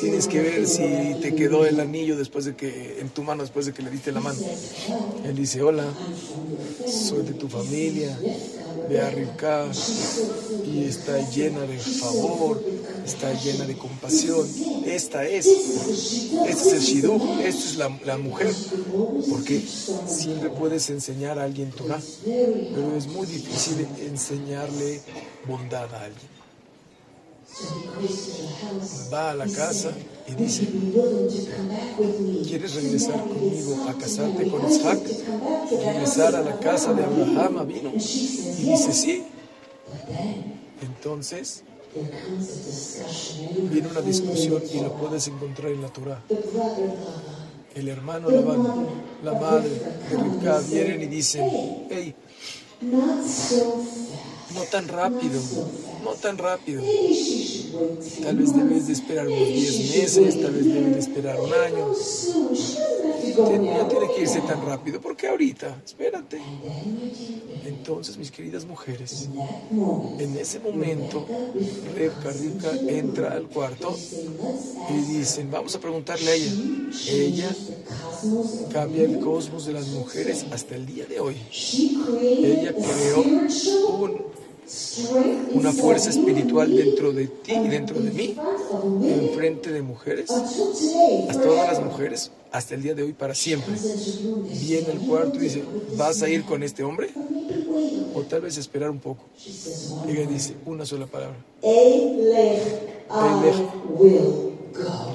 tienes 0.00 0.28
que 0.28 0.40
ver 0.40 0.66
si 0.66 1.16
te 1.22 1.34
quedó 1.34 1.64
el 1.64 1.80
anillo 1.80 2.16
después 2.16 2.44
de 2.44 2.54
que, 2.54 3.00
en 3.00 3.08
tu 3.08 3.22
mano 3.22 3.42
después 3.42 3.66
de 3.66 3.72
que 3.72 3.82
le 3.82 3.90
diste 3.90 4.12
la 4.12 4.20
mano. 4.20 4.38
Él 5.24 5.34
dice, 5.34 5.62
hola, 5.62 5.86
soy 6.86 7.22
de 7.22 7.32
tu 7.32 7.48
familia, 7.48 8.18
ve 8.88 9.00
a 9.00 9.10
Rivka 9.10 9.66
y 10.64 10.84
está 10.84 11.18
llena 11.30 11.60
de 11.60 11.78
favor, 11.78 12.62
está 13.04 13.32
llena 13.32 13.64
de 13.64 13.76
compasión. 13.76 14.46
Esta 14.84 15.24
es, 15.26 15.46
este 15.46 16.50
es 16.50 16.66
el 16.66 16.80
shidduch, 16.80 17.22
esta 17.40 17.64
es 17.64 17.76
la, 17.76 17.98
la 18.04 18.18
mujer, 18.18 18.54
porque 19.30 19.60
siempre 20.06 20.50
puedes 20.50 20.88
enseñar 20.90 21.38
a 21.38 21.44
alguien 21.44 21.70
Torah, 21.70 22.00
pero 22.24 22.96
es 22.96 23.06
muy 23.06 23.26
difícil 23.26 23.86
enseñarle 24.00 25.00
bondad 25.46 25.92
a 25.94 26.04
alguien. 26.04 26.32
Va 29.12 29.30
a 29.30 29.34
la 29.34 29.46
casa 29.46 29.92
y 30.28 30.34
dice. 30.34 30.68
¿quieres 32.46 32.74
regresar 32.74 33.20
conmigo 33.26 33.84
a 33.88 33.94
casarte 33.94 34.48
con 34.48 34.68
Isaac? 34.70 35.00
Regresar 35.70 36.36
a 36.36 36.42
la 36.42 36.58
casa 36.58 36.92
de 36.92 37.04
Abraham 37.04 37.66
vino. 37.66 37.90
She 37.92 38.26
says, 38.28 38.60
Y 38.60 38.70
dice, 38.70 38.92
sí. 38.92 39.24
Entonces 40.82 41.64
viene 43.70 43.88
una 43.88 44.00
discusión 44.00 44.62
y 44.64 44.78
Torah. 44.78 44.92
puedes 44.94 45.28
encontrar 45.28 45.72
en 45.72 45.82
la 45.82 45.88
Torah. 45.88 46.22
El 47.74 47.88
hermano 47.88 48.30
Labán, 48.30 48.86
la 49.24 49.32
madre 49.32 49.68
de 49.68 50.16
Rivka 50.16 50.60
vienen 50.70 51.02
y 51.02 51.06
dicen, 51.06 51.50
hey. 51.90 52.14
No 54.54 54.62
tan 54.70 54.88
rápido, 54.88 55.40
no 56.04 56.10
tan 56.14 56.38
rápido. 56.38 56.82
Tal 58.22 58.36
vez 58.36 58.54
debes 58.54 58.86
de 58.86 58.92
esperar 58.92 59.26
unos 59.28 59.48
10 59.48 59.96
meses, 59.96 60.40
tal 60.42 60.52
vez 60.52 60.64
debes 60.66 60.94
de 60.94 60.98
esperar 61.00 61.40
un 61.40 61.52
año. 61.54 61.92
No 63.38 63.86
tiene 63.88 64.06
que 64.14 64.22
irse 64.22 64.40
tan 64.42 64.64
rápido, 64.66 65.00
porque 65.00 65.28
ahorita, 65.28 65.80
espérate. 65.84 66.40
Entonces, 67.64 68.16
mis 68.18 68.30
queridas 68.30 68.64
mujeres, 68.66 69.28
en 70.18 70.36
ese 70.36 70.58
momento, 70.60 71.26
Rivka, 71.96 72.30
Rivka 72.32 72.72
entra 72.88 73.32
al 73.32 73.48
cuarto 73.48 73.96
y 74.90 75.12
dicen, 75.16 75.50
vamos 75.50 75.74
a 75.74 75.80
preguntarle 75.80 76.30
a 76.30 76.34
ella. 76.34 76.52
Ella 77.08 77.56
cambia 78.72 79.04
el 79.04 79.18
cosmos 79.20 79.64
de 79.66 79.72
las 79.72 79.86
mujeres 79.88 80.44
hasta 80.50 80.74
el 80.74 80.86
día 80.86 81.06
de 81.06 81.20
hoy. 81.20 81.36
Ella 81.52 82.74
creó 82.74 83.22
un- 83.22 84.41
una 85.52 85.72
fuerza 85.72 86.10
espiritual 86.10 86.74
dentro 86.74 87.12
de 87.12 87.26
ti 87.26 87.52
y 87.52 87.68
dentro 87.68 88.00
de 88.00 88.10
mí, 88.10 88.24
in 88.24 88.34
front 88.34 88.70
of 88.70 88.84
women 88.84 89.12
en 89.12 89.34
frente 89.34 89.72
de 89.72 89.82
mujeres, 89.82 90.30
a 90.30 91.32
todas 91.32 91.68
las 91.68 91.82
mujeres, 91.84 92.30
hasta 92.52 92.74
el 92.74 92.82
día 92.82 92.94
de 92.94 93.02
hoy, 93.02 93.12
para 93.12 93.34
siempre. 93.34 93.74
Viene 94.60 94.92
al 94.92 94.98
cuarto 94.98 95.36
y 95.38 95.42
dice, 95.42 95.64
¿vas 95.96 96.22
a 96.22 96.28
ir 96.28 96.44
con 96.44 96.62
este 96.62 96.82
hombre? 96.82 97.10
O 98.14 98.22
tal 98.22 98.42
vez 98.42 98.56
esperar 98.58 98.90
un 98.90 99.00
poco. 99.00 99.24
Y 100.06 100.10
ella 100.12 100.26
dice 100.26 100.54
una 100.66 100.86
sola 100.86 101.06
palabra, 101.06 101.36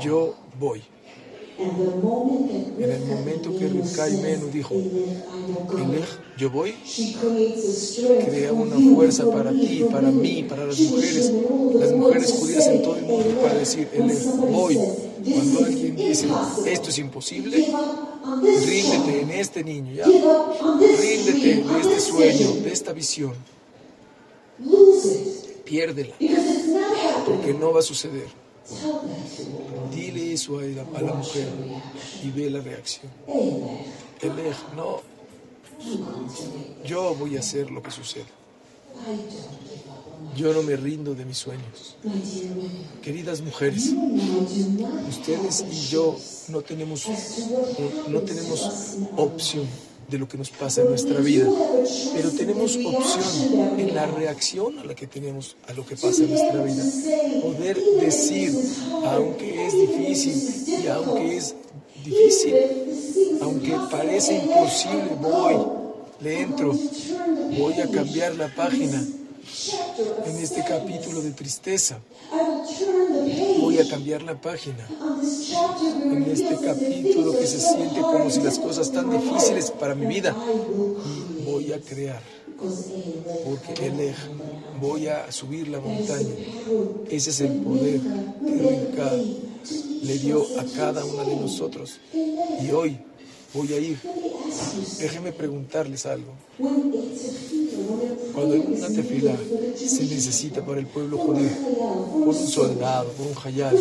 yo 0.01 0.35
voy. 0.59 0.83
En 1.59 2.91
el 2.91 3.05
momento 3.05 3.57
que 3.57 3.67
Rivka 3.67 4.07
Imenu 4.09 4.47
dijo, 4.47 4.75
yo 6.37 6.51
voy, 6.51 6.75
crea 8.25 8.53
una 8.53 8.75
fuerza 8.93 9.29
para 9.31 9.51
ti, 9.51 9.83
para 9.91 10.11
mí, 10.11 10.43
para 10.43 10.65
las 10.65 10.79
mujeres, 10.79 11.31
las 11.73 11.91
mujeres 11.93 12.31
judías 12.33 12.67
en 12.67 12.83
todo 12.83 12.95
el 12.97 13.05
mundo 13.05 13.41
para 13.41 13.55
decir, 13.55 13.87
voy. 14.51 14.75
says, 14.75 14.93
"This 15.23 15.33
Cuando 15.33 15.65
alguien 15.65 15.95
dice, 15.95 16.27
impossible", 16.27 16.73
esto 16.73 16.89
es 16.89 16.97
imposible, 16.99 17.65
ríndete 18.43 19.21
en 19.21 19.31
este 19.31 19.63
niño, 19.63 19.93
ya. 19.93 20.05
Ríndete 20.05 21.63
de 21.63 21.79
este 21.81 21.99
sueño, 21.99 22.53
de 22.63 22.71
esta 22.71 22.93
visión. 22.93 23.33
Piérdela, 25.65 26.13
porque 27.25 27.53
no 27.53 27.73
va 27.73 27.79
a 27.79 27.83
suceder. 27.83 28.46
Dile 29.93 30.33
eso 30.33 30.59
a 30.59 30.63
la, 30.63 30.81
a 30.97 31.01
la 31.01 31.13
mujer 31.13 31.47
y 32.23 32.31
ve 32.31 32.49
la 32.49 32.61
reacción. 32.61 33.11
Elej, 34.21 34.55
no, 34.75 35.01
yo 36.85 37.15
voy 37.15 37.37
a 37.37 37.39
hacer 37.39 37.71
lo 37.71 37.81
que 37.81 37.91
suceda. 37.91 38.25
Yo 40.35 40.53
no 40.53 40.63
me 40.63 40.75
rindo 40.75 41.13
de 41.15 41.25
mis 41.25 41.37
sueños. 41.37 41.97
Queridas 43.01 43.41
mujeres, 43.41 43.93
ustedes 45.07 45.65
y 45.71 45.87
yo 45.87 46.17
no 46.49 46.61
tenemos, 46.61 47.05
no 48.09 48.21
tenemos 48.21 48.97
opción 49.15 49.67
de 50.07 50.17
lo 50.17 50.27
que 50.27 50.37
nos 50.37 50.49
pasa 50.49 50.81
en 50.81 50.89
nuestra 50.89 51.19
vida, 51.19 51.49
pero 52.13 52.31
tenemos 52.31 52.77
opción 52.77 53.79
en 53.79 53.93
la 53.93 54.05
reacción 54.05 54.79
a 54.79 54.85
la 54.85 54.95
que 54.95 55.07
tenemos 55.07 55.57
a 55.67 55.73
lo 55.73 55.85
que 55.85 55.95
pasa 55.95 56.23
en 56.23 56.29
nuestra 56.29 56.63
vida. 56.63 56.83
Poder 57.41 57.77
decir, 57.99 58.53
aunque 59.05 59.67
es 59.67 59.73
difícil 59.73 60.81
y 60.83 60.87
aunque 60.87 61.37
es 61.37 61.55
difícil, 62.03 62.55
aunque 63.41 63.75
parece 63.91 64.35
imposible, 64.35 65.09
voy, 65.21 65.57
le 66.21 66.41
entro, 66.41 66.73
voy 67.57 67.73
a 67.73 67.89
cambiar 67.89 68.35
la 68.35 68.53
página 68.55 69.05
en 70.25 70.37
este 70.37 70.63
capítulo 70.63 71.21
de 71.21 71.31
tristeza. 71.31 71.99
Voy 73.59 73.77
a 73.79 73.87
cambiar 73.87 74.21
la 74.23 74.39
página 74.39 74.87
en 76.03 76.23
este 76.23 76.57
capítulo 76.57 77.31
que 77.37 77.47
se 77.47 77.59
siente 77.59 78.01
como 78.01 78.29
si 78.29 78.41
las 78.41 78.59
cosas 78.59 78.91
tan 78.91 79.09
difíciles 79.09 79.71
para 79.71 79.95
mi 79.95 80.05
vida. 80.05 80.35
Y 81.05 81.43
voy 81.43 81.73
a 81.73 81.79
crear, 81.79 82.21
porque 83.45 83.87
Elej, 83.87 84.15
voy 84.81 85.07
a 85.07 85.31
subir 85.31 85.67
la 85.67 85.79
montaña. 85.79 86.35
Ese 87.09 87.29
es 87.29 87.41
el 87.41 87.53
poder 87.61 87.99
que 88.41 89.37
le 90.03 90.17
dio 90.19 90.43
a 90.59 90.63
cada 90.75 91.03
una 91.05 91.23
de 91.23 91.35
nosotros. 91.35 91.99
Y 92.13 92.71
hoy 92.71 92.97
voy 93.53 93.73
a 93.73 93.79
ir. 93.79 93.99
Déjenme 94.99 95.31
preguntarles 95.31 96.05
algo. 96.05 96.33
Cuando 98.37 98.53
hay 98.53 98.63
una 98.67 98.87
tefila 98.87 99.35
se 99.75 100.03
necesita 100.03 100.63
para 100.63 100.79
el 100.79 100.85
pueblo 100.85 101.17
judío, 101.17 101.49
por 102.11 102.27
un 102.27 102.35
soldado, 102.35 103.09
por 103.13 103.25
un 103.25 103.33
hayal, 103.43 103.75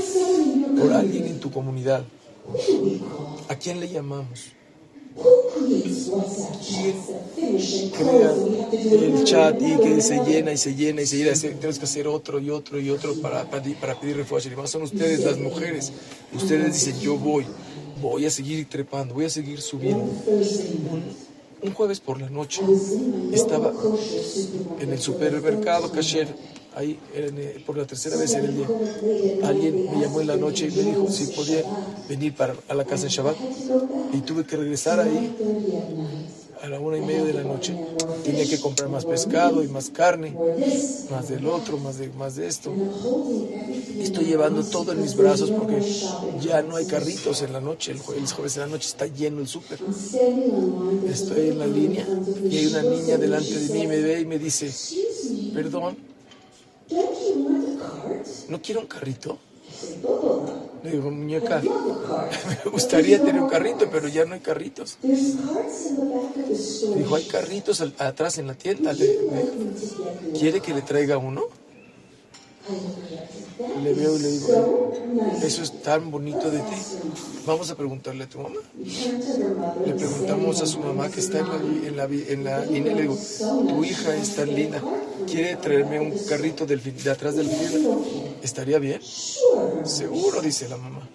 por 0.81 0.95
alguien 0.95 1.27
en 1.27 1.39
tu 1.39 1.51
comunidad, 1.51 2.03
¿a 3.51 3.55
quién 3.57 3.81
le 3.81 3.89
llamamos? 3.91 4.47
¿Quién 6.67 6.95
crea 7.91 8.33
el 8.33 9.25
chat 9.25 9.61
y 9.61 9.77
que 9.77 10.01
se 10.01 10.25
llena 10.25 10.53
y 10.53 10.57
se 10.57 10.75
llena 10.75 11.03
y 11.03 11.07
se 11.07 11.19
llena? 11.19 11.35
Tenemos 11.39 11.79
que 11.79 11.85
hacer 11.85 12.09
otro 12.09 12.41
y 12.41 12.49
otro 12.49 12.81
y 12.81 12.89
otro 12.89 13.15
para, 13.17 13.45
para, 13.51 13.63
para 13.79 14.01
pedir 14.01 14.17
refugio. 14.17 14.51
Y 14.51 14.57
más 14.57 14.71
son 14.71 14.85
ustedes 14.85 15.23
las 15.23 15.37
mujeres. 15.37 15.93
Ustedes 16.33 16.73
dicen, 16.73 16.99
yo 16.99 17.19
voy, 17.19 17.45
voy 18.01 18.25
a 18.25 18.31
seguir 18.31 18.67
trepando, 18.71 19.13
voy 19.13 19.27
a 19.27 19.31
seguir 19.31 19.61
subiendo. 19.61 20.11
Un, 21.67 21.75
jueves 21.75 22.01
por 22.01 22.21
la 22.21 22.31
noche 22.31 22.63
estaba 23.33 23.73
en 24.81 24.93
el 24.93 24.99
supermercado. 24.99 25.91
Kasher, 25.91 26.29
ahí 26.75 26.99
eh, 27.15 27.63
por 27.67 27.77
la 27.77 27.87
tercera 27.87 28.17
vez 28.17 28.35
en 28.35 28.45
el 28.45 28.57
día. 28.57 28.69
Alguien 29.45 29.91
me 29.91 30.01
llamó 30.01 30.21
en 30.21 30.29
la 30.29 30.37
noche 30.37 30.69
y 30.69 30.77
me 30.77 30.83
dijo 30.83 31.11
si 31.11 31.27
podía 31.27 31.63
venir 32.09 32.35
para, 32.35 32.55
a 32.69 32.75
la 32.75 32.85
casa 32.85 33.07
en 33.07 33.11
Shabbat 33.11 33.37
y 34.13 34.21
tuve 34.21 34.45
que 34.45 34.57
regresar 34.57 35.01
ahí 35.01 35.35
9:30 35.39 35.81
at 35.81 35.91
night. 35.91 36.47
a 36.63 36.69
la 36.69 36.81
una 36.81 36.99
y 36.99 37.01
media 37.03 37.25
de 37.25 37.33
la 37.33 37.43
noche. 37.43 37.75
Tenía 38.25 38.47
que 38.47 38.59
comprar 38.59 38.89
más 38.89 39.05
pescado 39.05 39.63
y 39.63 39.69
más 39.69 39.91
carne, 39.91 40.35
más 41.11 41.29
del 41.29 41.47
otro, 41.47 41.79
más 41.79 41.99
de, 41.99 42.09
más 42.11 42.37
de 42.37 42.47
esto. 42.47 42.73
Estoy 44.01 44.25
llevando 44.27 44.65
todo 44.65 44.93
en 44.93 45.01
mis 45.03 45.17
brazos 45.17 45.51
porque 45.51 45.81
ya 46.41 46.63
no 46.63 46.77
hay 46.77 46.87
carritos 46.87 47.43
en 47.43 47.53
la 47.53 47.61
noche. 47.61 47.93
El 47.93 47.99
jueves, 47.99 48.23
el 48.23 48.33
jueves 48.35 48.57
la 48.57 48.67
noche 48.67 48.89
está 48.89 49.07
lleno 49.07 49.41
el 49.41 49.49
súper. 49.49 49.79
Estoy 51.09 51.49
en 51.51 51.59
la 51.59 51.67
línea 51.67 52.07
me. 52.07 52.49
y 52.49 52.59
hay 52.59 52.67
una 52.67 52.83
niña 52.83 53.17
me, 53.17 53.19
delante 53.19 53.55
de 53.59 53.69
mí, 53.73 53.87
me 53.87 53.95
says, 53.95 54.05
ve 54.05 54.21
y 54.21 54.25
me 54.27 54.39
dice, 54.39 54.71
me, 54.71 55.51
perdón? 55.55 55.97
¿no 58.49 58.63
quiero 58.63 58.81
un 58.83 58.87
carrito? 58.87 59.39
Le 60.85 60.91
digo, 60.93 61.11
muñeca, 61.11 61.61
me 62.65 62.71
gustaría 62.71 63.19
tener 63.23 63.43
un 63.43 63.49
carrito, 63.49 63.89
pero 63.91 64.09
ya 64.09 64.25
no 64.25 64.35
hay 64.35 64.41
carritos. 64.41 64.99
Store. 65.03 66.95
Dijo, 66.99 67.17
hay 67.17 67.25
carritos 67.25 67.81
atrás 67.99 68.39
en 68.39 68.47
la 68.47 68.55
tienda. 68.55 68.93
Le- 68.93 69.19
me 69.31 69.43
me 70.33 70.39
¿Quiere 70.39 70.61
que 70.61 70.73
le 70.75 70.83
traiga 70.83 71.19
uno? 71.19 71.43
Le 73.83 73.95
veo 73.95 74.17
y 74.17 74.19
le 74.19 74.29
digo. 74.29 74.93
Eso 75.43 75.63
es 75.63 75.83
tan 75.83 76.11
bonito 76.11 76.51
de 76.51 76.59
ti. 76.59 76.77
Vamos 77.47 77.71
a 77.71 77.77
preguntarle 77.77 78.25
a 78.25 78.29
tu 78.29 78.39
mamá. 78.39 78.61
Le 79.87 79.95
preguntamos 79.95 80.61
a 80.63 80.67
su 80.67 80.81
mamá 80.81 81.09
que 81.11 81.21
está 81.21 81.39
en 81.39 81.97
la, 81.97 82.05
en 82.05 82.45
la, 82.45 82.67
y 82.67 82.81
le 82.81 83.03
digo, 83.03 83.17
tu 83.69 83.85
hija 83.85 84.17
es 84.17 84.35
tan 84.37 84.55
linda, 84.55 84.83
¿quiere 85.27 85.57
traerme 85.57 86.01
un 86.01 86.13
carrito 86.29 86.67
de 86.67 87.11
atrás 87.11 87.37
del 87.37 87.49
fila? 87.49 87.97
¿Estaría 88.43 88.79
bien? 88.79 89.01
Seguro, 89.85 90.41
dice 90.43 90.69
la 90.69 90.77
mamá. 90.77 91.09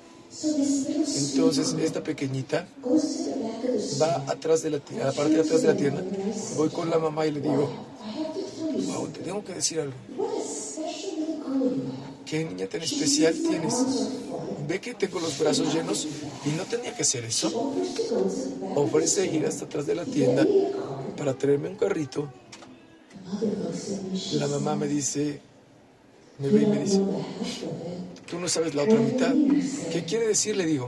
Entonces 0.44 1.76
esta 1.82 2.02
pequeñita 2.02 2.68
va 4.02 4.24
atrás 4.28 4.64
de 4.64 4.70
la 4.72 4.80
tienda, 4.80 5.06
a 5.06 5.08
la 5.10 5.14
parte 5.14 5.34
de 5.34 5.42
atrás 5.42 5.62
de 5.62 5.68
la 5.68 5.76
tienda. 5.76 6.02
Voy 6.56 6.70
con 6.70 6.90
la 6.90 6.98
mamá 6.98 7.28
y 7.28 7.32
le 7.32 7.42
digo, 7.42 7.70
wow, 8.88 9.08
te 9.10 9.20
tengo 9.20 9.44
que 9.44 9.54
decir 9.54 9.82
algo. 9.82 9.94
¿Qué 12.26 12.46
niña 12.46 12.68
tan 12.68 12.82
especial 12.82 13.34
tienes? 13.34 13.76
Ve 14.68 14.80
que 14.80 14.94
tengo 14.94 15.20
los 15.20 15.38
brazos 15.38 15.74
llenos 15.74 16.08
y 16.46 16.50
no 16.50 16.64
tenía 16.64 16.96
que 16.96 17.02
hacer 17.02 17.26
eso. 17.26 17.74
Ofrece 18.76 19.26
ir 19.26 19.46
hasta 19.46 19.66
atrás 19.66 19.86
de 19.86 19.96
la 19.96 20.06
tienda 20.06 20.46
para 21.18 21.34
traerme 21.34 21.70
un 21.70 21.76
carrito. 21.76 22.32
La 24.34 24.48
mamá 24.48 24.76
me 24.76 24.88
dice, 24.88 25.42
me 26.40 26.50
ve 26.50 26.64
y 26.64 26.66
me 26.66 26.80
dice, 26.84 27.02
tú 28.30 28.40
no 28.40 28.48
sabes 28.48 28.76
la 28.76 28.84
otra 28.84 29.00
mitad. 29.00 29.34
¿Qué 29.92 30.06
quiere 30.06 30.28
decir? 30.28 30.56
Le 30.56 30.66
digo? 30.66 30.88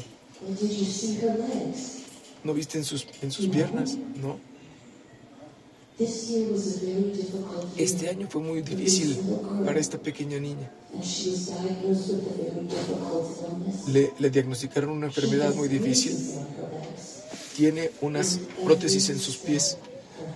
¿no 2.44 2.54
viste 2.54 2.78
en 2.78 2.84
sus, 2.84 3.08
en 3.22 3.32
sus 3.32 3.48
piernas? 3.48 3.98
No. 4.22 4.40
Este 7.78 8.10
año 8.10 8.28
fue 8.30 8.42
muy 8.42 8.62
difícil 8.62 9.18
para 9.66 9.80
esta 9.80 9.98
pequeña 9.98 10.40
niña. 10.40 10.72
Le, 13.88 14.14
le 14.18 14.30
diagnosticaron 14.30 14.90
una 14.90 15.08
enfermedad 15.08 15.54
muy 15.54 15.68
difícil. 15.68 16.18
Tiene 17.56 17.92
unas 18.02 18.40
prótesis 18.64 19.10
en 19.10 19.20
sus 19.20 19.38
pies 19.38 19.78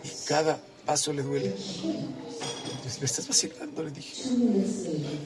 y 0.04 0.28
cada 0.28 0.62
paso 0.86 1.12
le 1.12 1.24
duele. 1.24 1.56
¿Me 3.00 3.06
estás 3.06 3.28
vacilando? 3.28 3.84
Le 3.84 3.92
dije. 3.92 4.24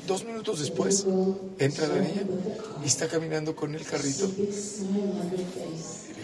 Dos 0.08 0.24
minutos 0.24 0.60
después, 0.60 1.06
entra 1.60 1.88
la 1.88 2.00
niña 2.00 2.24
y 2.84 2.88
está 2.88 3.08
caminando 3.08 3.56
con 3.56 3.76
el 3.76 3.84
carrito. 3.86 4.32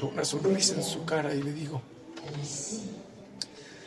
una 0.01 0.23
sonrisa 0.23 0.75
en 0.75 0.83
su 0.83 1.03
cara 1.05 1.33
y 1.33 1.41
le 1.41 1.51
digo, 1.53 1.81
And 2.27 2.35
I 2.35 2.45
see 2.45 2.81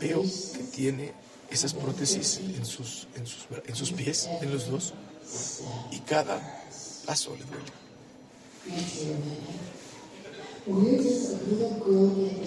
veo 0.00 0.22
que 0.22 0.62
tiene 0.74 1.12
esas 1.50 1.74
prótesis 1.74 2.40
en 2.56 2.64
sus, 2.64 3.06
en 3.16 3.26
sus, 3.26 3.46
en 3.66 3.76
sus 3.76 3.92
pies, 3.92 4.28
en 4.40 4.52
los 4.52 4.68
dos, 4.68 4.94
y 5.90 5.98
cada 6.00 6.40
paso 7.06 7.36
le 7.36 7.44
duele. 7.44 7.86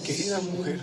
Querida 0.04 0.40
mujer, 0.40 0.78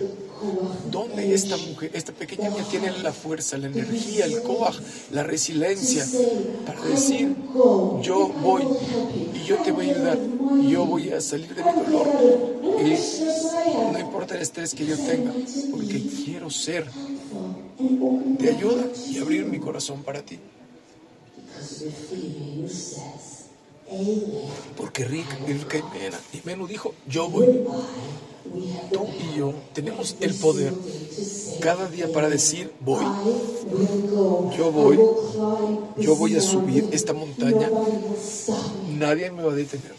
¿dónde 0.90 1.34
esta 1.34 1.56
mujer, 1.56 1.92
esta 1.94 2.12
pequeña 2.12 2.48
niña 2.50 2.64
tiene 2.68 2.90
la 2.98 3.12
fuerza, 3.12 3.56
la 3.58 3.68
energía, 3.68 4.24
el 4.24 4.42
coaj, 4.42 4.76
la 5.12 5.22
resiliencia 5.22 6.04
para 6.66 6.84
decir, 6.84 7.36
yo 8.02 8.26
voy 8.42 8.64
y 9.34 9.44
yo 9.44 9.56
te 9.58 9.70
voy 9.70 9.90
a 9.90 9.94
ayudar, 9.94 10.18
yo 10.68 10.84
voy 10.84 11.10
a 11.10 11.20
salir 11.20 11.54
de 11.54 11.62
mi 11.62 11.72
dolor 11.84 12.57
y 12.80 13.92
no 13.92 13.98
importa 13.98 14.34
el 14.34 14.42
estrés 14.42 14.74
que 14.74 14.86
yo 14.86 14.96
tenga, 14.96 15.32
porque 15.70 16.02
quiero 16.24 16.50
ser 16.50 16.86
de 17.78 18.48
ayuda 18.50 18.84
y 19.08 19.18
abrir 19.18 19.46
mi 19.46 19.58
corazón 19.58 20.02
para 20.02 20.22
ti. 20.22 20.38
Porque 24.76 25.04
Rick, 25.04 25.26
el 25.48 25.66
que 25.66 25.82
Mena, 25.82 26.20
y 26.32 26.40
Menu 26.44 26.66
dijo, 26.66 26.94
yo 27.08 27.28
voy. 27.28 27.64
Tú 28.92 29.06
y 29.20 29.38
yo 29.38 29.52
tenemos 29.74 30.16
el 30.20 30.34
poder 30.34 30.72
cada 31.60 31.88
día 31.88 32.10
para 32.10 32.30
decir, 32.30 32.72
voy, 32.80 33.04
yo 34.56 34.72
voy, 34.72 34.98
yo 35.98 36.16
voy 36.16 36.36
a 36.36 36.40
subir 36.40 36.88
esta 36.92 37.12
montaña, 37.12 37.70
nadie 38.88 39.30
me 39.30 39.42
va 39.42 39.52
a 39.52 39.56
detener. 39.56 39.92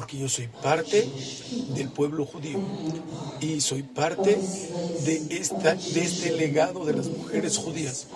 Porque 0.00 0.16
yo 0.16 0.30
soy 0.30 0.48
parte 0.62 1.06
del 1.74 1.90
pueblo 1.90 2.24
judío 2.24 2.58
y 3.38 3.60
soy 3.60 3.82
parte 3.82 4.38
de, 5.04 5.26
esta, 5.28 5.72
este 5.72 6.32
legado 6.38 6.86
de 6.86 6.94
las 6.94 7.08
mujeres 7.08 7.58
judías 7.58 8.06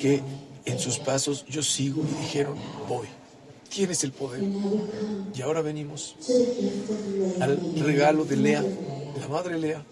que 0.00 0.20
en 0.64 0.80
sus 0.80 0.98
pasos 0.98 1.46
yo 1.48 1.62
sigo 1.62 2.02
y 2.02 2.22
dijeron, 2.22 2.56
voy. 2.88 3.06
Tienes 3.68 4.02
el 4.02 4.10
poder. 4.10 4.42
Y 5.32 5.42
ahora 5.42 5.62
venimos 5.62 6.16
al 7.38 7.56
regalo 7.84 8.24
de 8.24 8.36
Lea, 8.38 8.64
la 9.20 9.28
madre 9.28 9.60
Lea. 9.60 9.84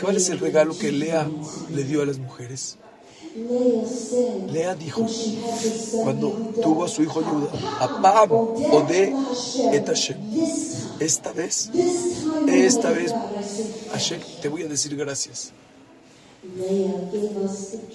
¿Cuál 0.00 0.18
es 0.18 0.28
el 0.28 0.38
regalo 0.38 0.78
que 0.78 0.92
Lea 0.92 1.28
le 1.74 1.82
dio 1.82 2.02
a 2.02 2.06
las 2.06 2.18
mujeres? 2.18 2.78
Lea 4.52 4.74
dijo, 4.74 5.06
cuando 6.02 6.30
tuvo 6.60 6.84
a 6.84 6.88
su 6.88 7.02
hijo 7.02 7.20
Yuda, 7.20 7.50
Apam 7.80 8.32
o 8.32 8.84
de 8.88 9.14
et 9.72 9.86
Hashem, 9.86 10.18
esta 10.98 11.32
vez, 11.32 11.70
esta 12.48 12.90
vez, 12.90 13.14
Hashem, 13.92 14.20
te 14.42 14.48
voy 14.48 14.64
a 14.64 14.68
decir 14.68 14.96
gracias. 14.96 15.52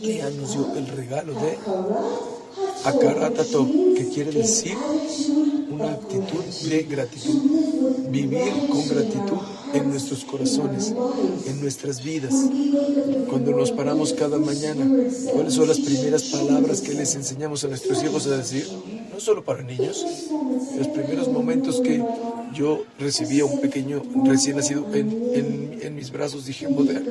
Lea 0.01 0.29
nos 0.29 0.53
dio 0.53 0.73
el 0.75 0.87
regalo 0.87 1.33
de 1.33 1.57
Akaratato, 2.83 3.67
que 3.95 4.09
quiere 4.09 4.31
decir 4.31 4.75
una 5.71 5.91
actitud 5.93 6.43
de 6.69 6.83
gratitud. 6.83 7.41
Vivir 8.09 8.53
con 8.69 8.87
gratitud 8.87 9.37
en 9.73 9.89
nuestros 9.89 10.23
corazones, 10.23 10.93
en 11.47 11.59
nuestras 11.61 12.03
vidas. 12.03 12.33
Cuando 13.29 13.51
nos 13.51 13.71
paramos 13.71 14.13
cada 14.13 14.37
mañana, 14.37 14.85
¿cuáles 15.33 15.53
son 15.53 15.67
las 15.67 15.79
primeras 15.79 16.23
palabras 16.23 16.81
que 16.81 16.93
les 16.93 17.15
enseñamos 17.15 17.63
a 17.63 17.67
nuestros 17.67 18.01
hijos 18.03 18.27
a 18.27 18.37
decir? 18.37 18.65
No 19.13 19.19
solo 19.19 19.43
para 19.43 19.63
niños. 19.63 20.05
Los 20.77 20.87
primeros 20.89 21.27
momentos 21.27 21.81
que 21.81 22.01
yo 22.53 22.83
recibí 22.99 23.39
a 23.41 23.45
un 23.45 23.59
pequeño 23.59 24.01
recién 24.23 24.55
nacido 24.57 24.85
en, 24.93 25.79
en- 25.81 25.95
mis 25.95 26.11
brazos, 26.11 26.45
dije, 26.45 26.67
Moder, 26.67 27.03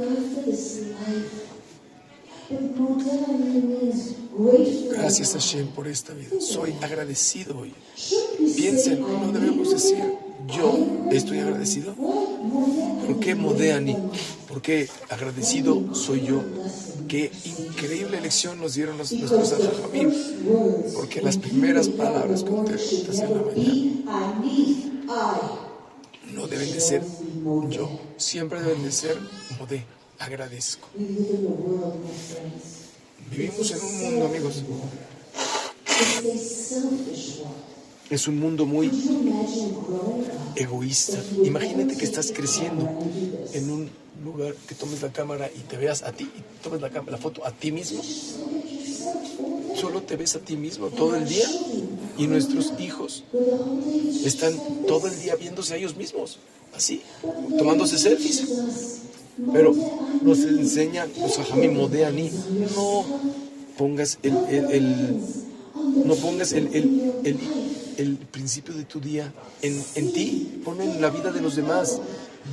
gracias 4.92 5.32
Hashem 5.32 5.68
por 5.68 5.86
esta 5.88 6.12
vida. 6.14 6.30
Soy 6.40 6.74
agradecido 6.82 7.58
hoy. 7.58 7.72
Piensen, 8.56 9.00
no 9.00 9.32
debemos 9.32 9.70
decir, 9.70 10.02
yo 10.48 11.06
estoy 11.10 11.38
agradecido. 11.38 11.94
¿Por 11.94 13.20
qué 13.20 13.34
Modeani? 13.34 13.96
¿Por 14.48 14.60
qué 14.62 14.88
agradecido 15.10 15.94
soy 15.94 16.22
yo? 16.26 16.42
Qué 17.08 17.30
increíble 17.44 18.20
lección 18.20 18.58
nos 18.60 18.74
dieron 18.74 18.96
los- 18.98 19.12
nuestros 19.12 19.52
Ajamim. 19.52 20.12
Porque 20.94 21.20
las 21.22 21.36
primeras 21.36 21.88
palabras 21.88 22.42
que 22.42 22.50
te 22.50 22.56
levantas 22.56 23.18
en 23.20 23.34
la 23.34 23.42
mañana 23.42 25.04
no 26.32 26.46
deben 26.48 26.72
de 26.72 26.80
ser 26.80 27.02
yo, 27.68 27.90
siempre 28.16 28.62
deben 28.62 28.82
de 28.82 28.90
ser 28.92 29.18
Modé, 29.60 29.84
agradezco. 30.18 30.88
Vivimos 33.30 33.70
en 33.70 33.80
un 33.80 33.98
mundo, 33.98 34.26
amigos, 34.26 34.62
es 38.10 38.28
un 38.28 38.38
mundo 38.38 38.66
muy 38.66 38.90
egoísta. 40.56 41.18
Imagínate 41.44 41.96
que 41.96 42.04
estás 42.04 42.32
creciendo 42.32 42.88
en 43.52 43.70
un 43.70 43.90
lugar 44.24 44.54
que 44.68 44.74
tomes 44.74 45.02
la 45.02 45.12
cámara 45.12 45.50
y 45.54 45.60
te 45.60 45.76
veas 45.76 46.02
a 46.02 46.12
ti, 46.12 46.24
y 46.24 46.62
tomes 46.62 46.80
la, 46.80 46.90
la 46.90 47.18
foto 47.18 47.44
a 47.46 47.50
ti 47.50 47.72
mismo. 47.72 48.02
Solo 49.74 50.02
te 50.02 50.16
ves 50.16 50.36
a 50.36 50.38
ti 50.38 50.56
mismo 50.56 50.88
todo 50.88 51.16
el 51.16 51.28
día 51.28 51.48
y 52.16 52.26
nuestros 52.26 52.72
hijos 52.78 53.24
están 54.24 54.54
todo 54.86 55.08
el 55.08 55.20
día 55.20 55.34
viéndose 55.34 55.74
a 55.74 55.76
ellos 55.76 55.96
mismos, 55.96 56.38
así, 56.74 57.02
tomándose 57.58 57.98
selfies. 57.98 58.44
Pero 59.52 59.74
nos 60.22 60.38
enseña, 60.40 61.06
los 61.20 61.36
Jajamim 61.36 61.74
Modeani, 61.74 62.30
no 62.76 63.04
pongas 63.76 64.18
el, 64.22 64.36
el- 64.48 64.70
el- 64.70 65.20
no 66.06 66.14
pongas 66.16 66.52
el, 66.52 66.68
el- 66.74 67.12
el- 67.24 67.38
el 67.96 68.16
principio 68.16 68.74
de 68.74 68.84
tu 68.84 69.00
día 69.00 69.32
en, 69.62 69.82
en 69.96 70.12
ti, 70.12 70.60
pon 70.64 70.80
en 70.80 71.00
la 71.00 71.10
vida 71.10 71.30
de 71.32 71.40
los 71.40 71.56
demás. 71.56 72.00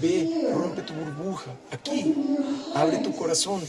Ve, 0.02 0.48
rompe 0.54 0.82
tu 0.84 0.94
burbuja, 0.94 1.52
aquí, 1.72 2.14
abre 2.74 2.98
tu 3.00 3.12
corazón. 3.14 3.60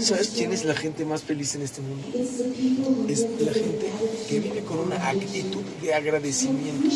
¿Sabes 0.00 0.30
quién 0.34 0.52
es 0.52 0.64
la 0.64 0.74
gente 0.74 1.04
más 1.04 1.22
feliz 1.22 1.54
en 1.54 1.62
este 1.62 1.80
mundo? 1.82 2.06
Es 3.08 3.26
la 3.40 3.52
gente 3.52 3.86
que 4.28 4.40
vive 4.40 4.60
con 4.62 4.78
una 4.78 5.08
actitud 5.08 5.62
de 5.82 5.94
agradecimiento, 5.94 6.88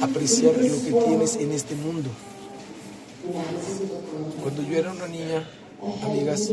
apreciar 0.00 0.56
lo 0.56 0.82
que 0.84 0.92
tienes 1.06 1.36
en 1.36 1.52
este 1.52 1.74
mundo. 1.76 2.10
Cuando 4.42 4.62
yo 4.62 4.76
era 4.76 4.90
una 4.92 5.06
niña, 5.06 5.48
amigas, 6.02 6.50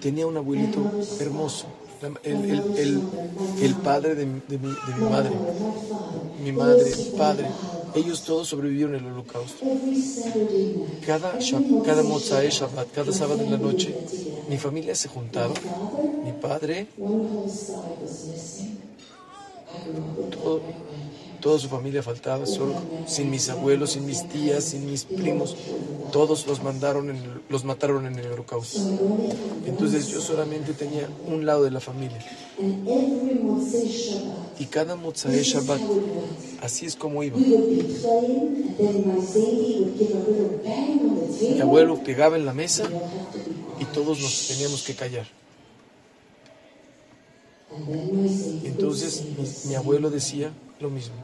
tenía 0.00 0.26
un 0.26 0.36
abuelito 0.36 0.80
hermoso, 1.20 1.66
el, 2.22 2.38
el- 2.46 2.62
el- 2.76 3.02
el 3.62 3.74
padre 3.74 4.14
de, 4.14 4.24
de 4.24 4.58
mi, 4.58 4.68
de 4.68 4.94
mi 4.98 5.10
madre, 5.10 5.30
mi 6.44 6.52
madre, 6.52 6.92
padre. 7.16 7.46
Ellos 7.94 8.22
todos 8.22 8.48
sobrevivieron 8.48 8.94
el 8.94 9.06
holocausto. 9.06 9.64
Cada, 11.06 11.38
cada 11.84 12.02
Mozae 12.02 12.50
Shabbat, 12.50 12.90
cada 12.92 13.12
sábado 13.12 13.42
en 13.42 13.50
la 13.50 13.58
noche, 13.58 13.94
mi 14.48 14.56
familia 14.58 14.94
se 14.94 15.08
juntaba. 15.08 15.54
Mi 16.24 16.32
padre, 16.32 16.86
todo- 20.42 20.60
toda 21.40 21.58
su 21.58 21.68
familia 21.68 22.02
faltaba, 22.02 22.46
solo 22.46 22.74
sin 23.06 23.30
mis 23.30 23.48
abuelos, 23.48 23.92
sin 23.92 24.06
mis 24.06 24.28
tías, 24.28 24.64
sin 24.64 24.90
mis 24.90 25.04
primos. 25.04 25.56
Todos 26.12 26.46
los, 26.46 26.62
mandaron 26.62 27.42
los 27.48 27.64
mataron 27.64 28.06
en 28.06 28.18
el 28.18 28.32
holocausto. 28.32 28.80
Entonces 29.66 30.08
yo 30.08 30.20
solamente 30.20 30.72
tenía 30.72 31.08
un 31.26 31.44
lado 31.44 31.64
de 31.64 31.70
la 31.70 31.80
familia. 31.80 32.18
Y 34.58 34.64
cada 34.66 34.96
Mozae 34.96 35.42
Shabbat, 35.42 35.80
así 36.62 36.86
es 36.86 36.96
como 36.96 37.22
iba. 37.22 37.36
Mi 41.40 41.60
abuelo 41.60 42.02
pegaba 42.02 42.36
en 42.36 42.46
la 42.46 42.54
mesa 42.54 42.88
y 43.78 43.84
todos 43.86 44.20
nos 44.20 44.48
teníamos 44.48 44.82
que 44.82 44.94
callar. 44.94 45.26
Entonces 48.64 49.22
mi, 49.66 49.74
abuelo 49.74 50.10
decía 50.10 50.52
lo 50.80 50.90
mismo. 50.90 51.14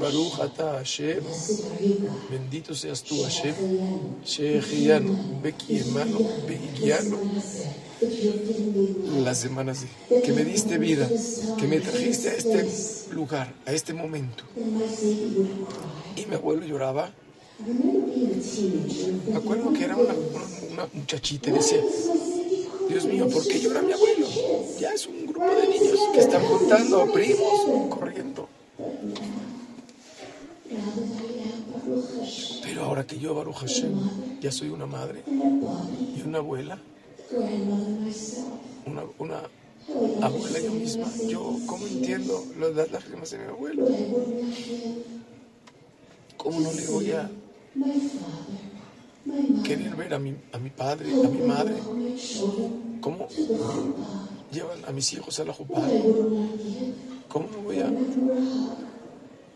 Baruch 0.00 0.40
Ata 0.40 0.72
Hashem, 0.78 1.22
bendito 2.30 2.74
seas 2.74 3.02
tú 3.02 3.22
Hashem, 3.22 3.54
Cheyenne. 4.24 4.60
Shehiano, 4.62 5.16
Beki 5.42 5.78
hermano, 5.78 6.18
Begiano, 6.48 7.18
That 8.00 8.10
you 8.10 8.30
have 8.32 8.46
given 8.46 8.72
me 8.72 8.88
life. 9.10 9.24
las 9.24 9.38
semanas 9.38 9.84
que 10.24 10.32
me 10.32 10.44
diste 10.44 10.76
vida, 10.78 11.08
que 11.58 11.66
me 11.68 11.78
trajiste 11.80 12.30
a 12.30 12.34
este 12.34 12.66
lugar, 13.14 13.54
a 13.64 13.72
este 13.72 13.94
momento. 13.94 14.42
Y 16.16 16.26
mi 16.26 16.34
abuelo 16.34 16.66
lloraba. 16.66 17.12
Me 17.64 19.36
acuerdo 19.36 19.72
que 19.72 19.84
era 19.84 19.96
una, 19.96 20.14
una- 20.72 20.88
muchachita 20.92 21.50
y 21.50 21.52
decía? 21.52 21.80
Dios 22.88 23.04
mío, 23.04 23.28
¿por 23.28 23.46
qué 23.46 23.60
llora 23.60 23.82
mi 23.82 23.92
abuelo? 23.92 24.11
Ya 24.82 24.92
es 24.94 25.06
un 25.06 25.26
grupo 25.26 25.46
de 25.46 25.68
niños 25.68 26.00
que 26.12 26.18
están 26.18 26.42
juntando 26.42 27.12
primos, 27.12 27.88
corriendo. 27.88 28.48
Pero 32.64 32.82
ahora 32.82 33.06
que 33.06 33.16
yo, 33.16 33.32
Baruch 33.32 33.58
Hashem, 33.58 34.40
ya 34.40 34.50
soy 34.50 34.70
una 34.70 34.86
madre 34.86 35.22
y 36.16 36.22
una 36.26 36.38
abuela, 36.38 36.80
una, 38.84 39.42
abuela 40.20 40.58
yo 40.58 40.72
misma, 40.72 41.06
yo, 41.28 41.58
¿cómo 41.66 41.86
entiendo 41.86 42.44
las 42.58 42.90
lágrimas 42.90 43.30
de 43.30 43.38
mi 43.38 43.44
abuelo? 43.44 43.86
¿Cómo 46.38 46.58
no 46.58 46.72
le 46.72 46.86
voy 46.88 47.12
a 47.12 47.30
querer 49.62 49.94
ver 49.94 50.14
a 50.14 50.18
mi, 50.18 50.34
a 50.50 50.58
mi 50.58 50.70
padre, 50.70 51.12
a 51.24 51.28
mi 51.28 51.46
madre? 51.46 51.76
¿Cómo. 53.00 53.28
Llevan 54.52 54.84
a 54.86 54.92
mis 54.92 55.12
hijos 55.12 55.40
a 55.40 55.44
la 55.44 55.52
jupá? 55.52 55.80
¿Cómo 57.28 57.48
no 57.50 57.58
voy 57.62 57.78
a 57.80 57.90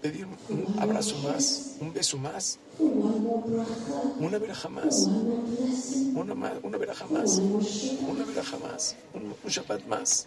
pedir 0.00 0.26
un 0.26 0.78
abrazo 0.78 1.16
más, 1.18 1.76
un 1.80 1.92
beso 1.92 2.16
más, 2.18 2.58
una 2.78 4.38
veraja 4.38 4.68
más, 4.68 5.08
una, 6.14 6.34
una 6.62 6.78
veraja 6.78 7.06
más, 7.06 7.38
una 7.38 8.24
veraja 8.24 8.56
más, 8.58 8.96
un, 9.14 9.34
un 9.44 9.50
Shabbat 9.50 9.86
más? 9.86 10.26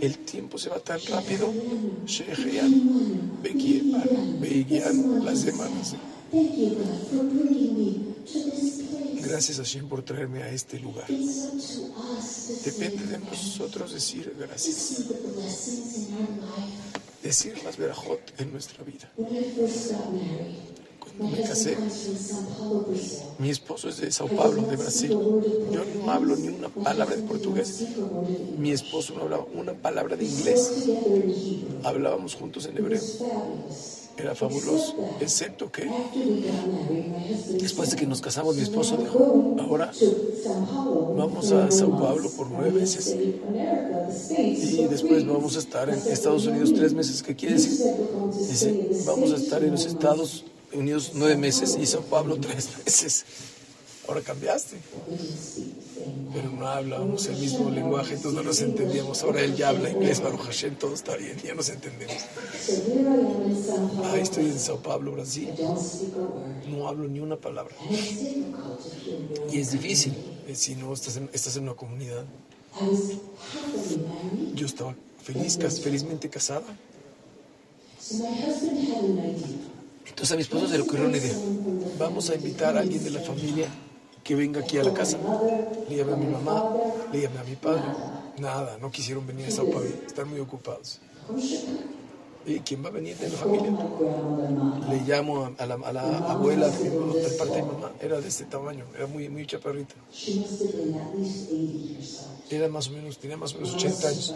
El 0.00 0.18
tiempo 0.18 0.58
se 0.58 0.70
va 0.70 0.78
tan 0.80 0.98
rápido. 1.08 1.52
Las 5.24 5.38
semanas. 5.38 5.94
Gracias 9.22 9.58
a 9.58 9.62
Hashem 9.62 9.88
por 9.88 10.02
traerme 10.02 10.42
a 10.42 10.50
este 10.50 10.78
lugar. 10.78 11.06
Depende 12.64 13.06
de 13.06 13.18
nosotros 13.18 13.92
decir 13.92 14.34
gracias, 14.38 15.04
decir 17.22 17.62
las 17.64 17.76
verajot 17.76 18.20
en 18.38 18.52
nuestra 18.52 18.84
vida. 18.84 19.10
Cuando 21.16 21.36
me 21.36 21.42
casé, 21.42 21.76
mi 23.38 23.50
esposo 23.50 23.88
es 23.88 23.98
de 23.98 24.10
Sao 24.10 24.28
Paulo, 24.28 24.62
de 24.62 24.76
Brasil. 24.76 25.10
Yo 25.10 25.84
no 25.96 26.10
hablo 26.10 26.36
ni 26.36 26.48
una 26.48 26.68
palabra 26.68 27.16
de 27.16 27.22
portugués. 27.22 27.84
Mi 28.58 28.72
esposo 28.72 29.14
no 29.14 29.22
hablaba 29.22 29.46
una 29.54 29.74
palabra 29.74 30.16
de 30.16 30.24
inglés. 30.24 30.72
Hablábamos 31.84 32.34
juntos 32.34 32.66
en 32.66 32.78
hebreo. 32.78 33.00
Era 34.16 34.34
fabuloso, 34.34 34.94
excepto 35.20 35.70
que 35.72 35.90
después 37.60 37.90
de 37.90 37.96
que 37.96 38.06
nos 38.06 38.20
casamos, 38.20 38.54
mi 38.54 38.62
esposo 38.62 38.96
dijo, 38.96 39.56
ahora 39.58 39.90
vamos 41.16 41.50
a 41.50 41.70
Sao 41.70 41.90
Paulo 41.98 42.30
por 42.30 42.48
nueve 42.48 42.70
meses. 42.70 43.14
Y 44.38 44.84
después 44.84 45.26
vamos 45.26 45.56
a 45.56 45.58
estar 45.58 45.88
en 45.88 45.98
Estados 46.10 46.46
Unidos 46.46 46.72
tres 46.74 46.94
meses. 46.94 47.22
¿Qué 47.22 47.34
quiere 47.34 47.54
decir? 47.54 47.86
Dice, 48.48 48.90
vamos 49.04 49.32
a 49.32 49.36
estar 49.36 49.64
en 49.64 49.72
los 49.72 49.84
Estados 49.84 50.44
Unidos 50.72 51.12
nueve 51.14 51.36
meses 51.36 51.76
y 51.80 51.84
Sao 51.84 52.02
Paulo 52.02 52.36
tres 52.38 52.68
meses. 52.84 53.24
Ahora 54.06 54.20
cambiaste, 54.20 54.76
pero 56.34 56.50
no 56.50 56.68
hablábamos 56.68 57.26
el 57.26 57.38
mismo 57.38 57.70
lenguaje, 57.70 58.14
entonces 58.14 58.36
no 58.36 58.42
nos 58.42 58.60
entendíamos. 58.60 59.22
Ahora 59.22 59.40
él 59.40 59.56
ya 59.56 59.70
habla 59.70 59.88
inglés, 59.90 60.20
Baruch 60.20 60.42
Hashem, 60.42 60.76
todo 60.76 60.92
está 60.92 61.16
bien, 61.16 61.38
ya 61.42 61.54
nos 61.54 61.70
entendemos. 61.70 62.16
Ahí 64.04 64.20
estoy 64.20 64.44
en 64.46 64.58
Sao 64.58 64.82
Paulo, 64.82 65.12
Brasil, 65.12 65.48
no 66.68 66.86
hablo 66.86 67.08
ni 67.08 67.20
una 67.20 67.36
palabra. 67.36 67.74
Y 69.50 69.58
es 69.58 69.72
difícil 69.72 70.14
eh, 70.48 70.54
si 70.54 70.74
no 70.74 70.92
estás 70.92 71.16
en, 71.16 71.30
estás 71.32 71.56
en 71.56 71.62
una 71.62 71.74
comunidad. 71.74 72.24
Yo 74.54 74.66
estaba 74.66 74.94
feliz, 75.22 75.58
felizmente 75.82 76.28
casada. 76.28 76.66
Entonces 80.06 80.32
a 80.32 80.36
mi 80.36 80.42
esposo 80.42 80.68
se 80.68 80.76
le 80.76 80.82
ocurrió 80.82 81.06
una 81.06 81.16
idea. 81.16 81.34
Vamos 81.98 82.28
a 82.28 82.34
invitar 82.34 82.76
a 82.76 82.80
alguien 82.80 83.02
de 83.02 83.10
la 83.10 83.20
familia 83.20 83.68
que 84.24 84.34
venga 84.34 84.60
aquí 84.60 84.78
a 84.78 84.84
la 84.84 84.92
casa. 84.92 85.18
Le 85.88 85.96
llamé 85.96 86.12
a 86.14 86.16
mi 86.16 86.26
mamá, 86.26 86.72
le 87.12 87.20
llamé 87.20 87.38
a 87.38 87.44
mi 87.44 87.56
padre. 87.56 87.84
Nada, 88.38 88.78
no 88.80 88.90
quisieron 88.90 89.26
venir 89.26 89.46
a 89.46 89.50
Sao 89.50 89.70
Paulo, 89.70 89.86
están 90.06 90.28
muy 90.28 90.40
ocupados. 90.40 91.00
¿Y 92.46 92.60
quién 92.60 92.84
va 92.84 92.88
a 92.88 92.92
venir 92.92 93.16
de 93.16 93.28
la 93.28 93.36
familia? 93.36 93.70
Le 94.90 95.00
llamo 95.06 95.54
a, 95.58 95.66
la, 95.66 95.74
abuela 96.30 96.68
de, 96.68 96.90
mi 96.90 97.36
parte 97.38 97.56
de 97.56 97.62
mi 97.62 97.68
mamá, 97.68 97.92
era 98.00 98.20
de 98.20 98.28
este 98.28 98.44
tamaño, 98.44 98.84
era 98.96 99.06
muy, 99.06 99.28
muy 99.28 99.46
chaparrita. 99.46 99.94
She 100.12 100.40
must 100.40 100.62
have 100.62 100.72
been 100.72 100.94
at 100.94 101.14
least 101.14 101.50
80 101.50 101.56
years 101.56 102.20
old. 102.20 102.52
Era 102.52 102.68
más 102.68 102.88
o 102.88 102.92
menos, 102.92 103.18
tenía 103.18 103.36
más 103.36 103.54
o 103.54 103.58
menos 103.58 103.74
80 103.74 104.08
años. 104.08 104.34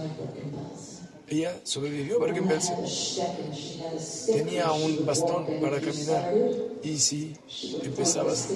Ella 1.30 1.60
sobrevivió 1.64 2.16
a 2.16 2.26
Bergen-Belsen. 2.26 2.76
had 2.76 2.84
a 2.84 2.90
step 2.90 3.38
and 3.38 3.54
she 3.54 3.78
had 3.82 3.94
a 3.94 4.00
stick. 4.00 4.32
Tenía 4.32 4.72
un 4.72 5.04
bastón 5.04 5.46
para 5.60 5.80
caminar. 5.80 6.24
Y 6.82 6.98
si 6.98 7.36
empezabas, 7.82 8.48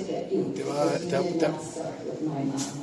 te 0.55 0.63
va- 0.65 0.99
te- 0.99 1.19
te- 1.39 1.51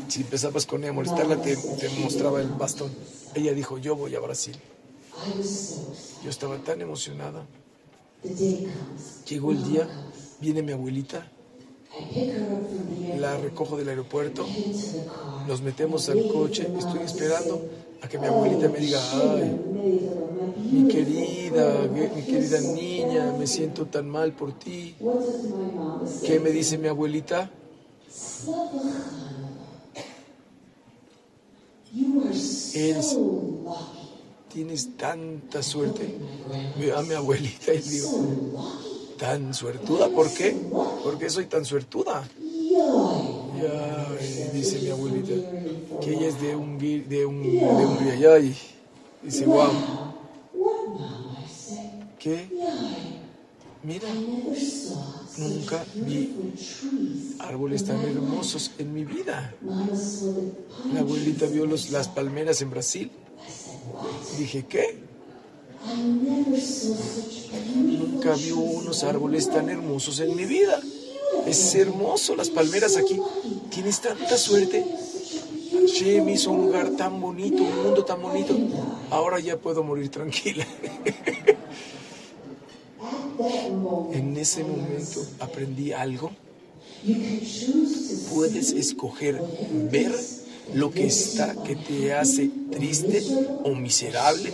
si 0.07 0.21
empezabas 0.21 0.65
con 0.65 0.81
ella 0.83 0.91
a 0.91 0.93
molestarla, 0.93 1.37
te, 1.41 1.55
te 1.57 1.89
mostraba 1.89 2.41
el 2.41 2.49
bastón. 2.49 2.91
Ella 3.33 3.53
dijo, 3.53 3.77
yo 3.77 3.95
voy 3.95 4.15
a 4.15 4.19
Brasil. 4.19 4.57
Yo 6.23 6.29
estaba 6.29 6.57
tan 6.57 6.81
emocionada. 6.81 7.45
Llegó 9.27 9.51
el 9.51 9.63
día, 9.63 9.87
viene 10.39 10.61
mi 10.63 10.71
abuelita, 10.71 11.31
la 13.19 13.37
recojo 13.37 13.77
del 13.77 13.89
aeropuerto, 13.89 14.45
nos 15.47 15.61
metemos 15.61 16.09
al 16.09 16.27
coche, 16.27 16.67
estoy 16.77 17.01
esperando 17.03 17.61
a 18.01 18.07
que 18.07 18.17
mi 18.17 18.27
abuelita 18.27 18.69
me 18.69 18.79
diga, 18.79 18.99
ay, 19.13 19.59
mi 20.71 20.87
querida, 20.87 21.87
mi 21.87 22.21
querida 22.23 22.61
niña, 22.61 23.33
me 23.37 23.47
siento 23.47 23.85
tan 23.85 24.09
mal 24.09 24.33
por 24.33 24.57
ti. 24.57 24.95
¿Qué 26.25 26.39
me 26.39 26.51
dice 26.51 26.77
mi 26.77 26.87
abuelita? 26.87 27.49
Eres-. 32.73 33.17
Tienes 34.51 34.97
tanta 34.97 35.61
suerte. 35.61 36.17
Veo 36.79 36.97
a 36.97 37.03
mi 37.03 37.13
abuelita 37.13 37.73
y 37.73 37.79
digo, 37.79 38.09
tan 39.17 39.53
suertuda, 39.53 40.09
¿por 40.09 40.31
qué? 40.33 40.55
¿Por 41.03 41.19
qué 41.19 41.29
soy 41.29 41.45
tan 41.45 41.65
suertuda? 41.65 42.27
Ya, 43.61 44.07
dice 44.53 44.79
mi 44.79 44.89
abuelita, 44.89 45.33
ella 46.13 46.27
es 46.27 46.41
de 46.41 46.55
un 46.55 46.77
de 46.77 47.25
un 47.25 47.41
de. 47.41 48.19
Ya, 48.19 48.39
y 48.39 48.55
dice, 49.23 49.45
wow. 49.45 49.69
¿qué? 52.17 52.47
Mira, 53.81 54.09
nunca 55.37 55.85
vi 55.95 56.35
árboles 57.39 57.85
tan 57.85 58.01
hermosos 58.01 58.71
en 58.77 58.93
mi 58.93 59.05
vida. 59.05 59.55
La 60.93 60.99
abuelita 60.99 61.45
vio 61.45 61.65
los, 61.65 61.89
las 61.89 62.09
palmeras 62.09 62.61
en 62.61 62.71
Brasil. 62.71 63.09
Dije, 64.37 64.65
¿qué? 64.67 64.99
Nunca 67.75 68.35
vi 68.35 68.51
unos 68.51 69.03
árboles 69.03 69.49
tan 69.49 69.69
hermosos 69.69 70.19
en 70.19 70.35
mi 70.35 70.43
vida. 70.43 70.81
Es 71.45 71.73
hermoso 71.73 72.35
las 72.35 72.49
palmeras 72.49 72.97
aquí. 72.97 73.17
Tienes 73.69 74.01
tanta 74.01 74.37
suerte. 74.37 74.85
Hashem 75.79 76.29
hizo 76.29 76.51
un 76.51 76.65
lugar 76.65 76.89
tan 76.91 77.21
bonito, 77.21 77.63
un 77.63 77.83
mundo 77.83 78.03
tan 78.03 78.21
bonito. 78.21 78.55
Ahora 79.09 79.39
ya 79.39 79.57
puedo 79.57 79.83
morir 79.83 80.09
tranquila. 80.09 80.65
En 84.11 84.35
ese 84.35 84.63
momento 84.65 85.25
aprendí 85.39 85.93
algo. 85.93 86.31
Puedes 88.33 88.71
escoger 88.73 89.41
ver 89.89 90.13
lo 90.73 90.91
que 90.91 91.07
está 91.07 91.55
que 91.63 91.77
te 91.77 92.13
hace 92.13 92.51
triste 92.69 93.23
o 93.63 93.73
miserable 93.75 94.51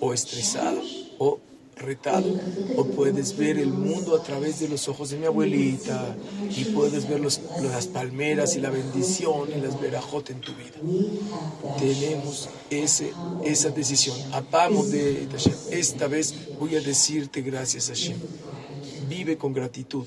o 0.00 0.12
estresado 0.12 0.82
o 1.18 1.38
retado. 1.76 2.34
O 2.76 2.84
puedes 2.86 3.36
ver 3.36 3.58
el 3.58 3.68
mundo 3.68 4.16
a 4.16 4.22
través 4.22 4.60
de 4.60 4.68
los 4.68 4.88
ojos 4.88 5.10
de 5.10 5.18
mi 5.18 5.26
abuelita 5.26 6.16
y 6.50 6.64
puedes 6.66 7.08
ver 7.08 7.20
los- 7.20 7.40
las 7.62 7.86
palmeras 7.86 8.56
y 8.56 8.60
la 8.60 8.70
bendición 8.70 9.48
y 9.56 9.60
las 9.60 9.78
verajot 9.80 10.30
en 10.30 10.40
tu 10.40 10.52
vida. 10.54 10.78
Tenemos 11.78 12.48
ese, 12.70 13.12
esa 13.44 13.70
decisión. 13.70 14.16
Apamos 14.32 14.90
de. 14.90 15.28
Esta 15.70 16.06
vez 16.08 16.34
voy 16.58 16.76
a 16.76 16.80
decirte 16.80 17.42
gracias 17.42 17.88
Hashem. 17.88 18.16
Vive 19.08 19.36
con 19.36 19.52
gratitud. 19.52 20.06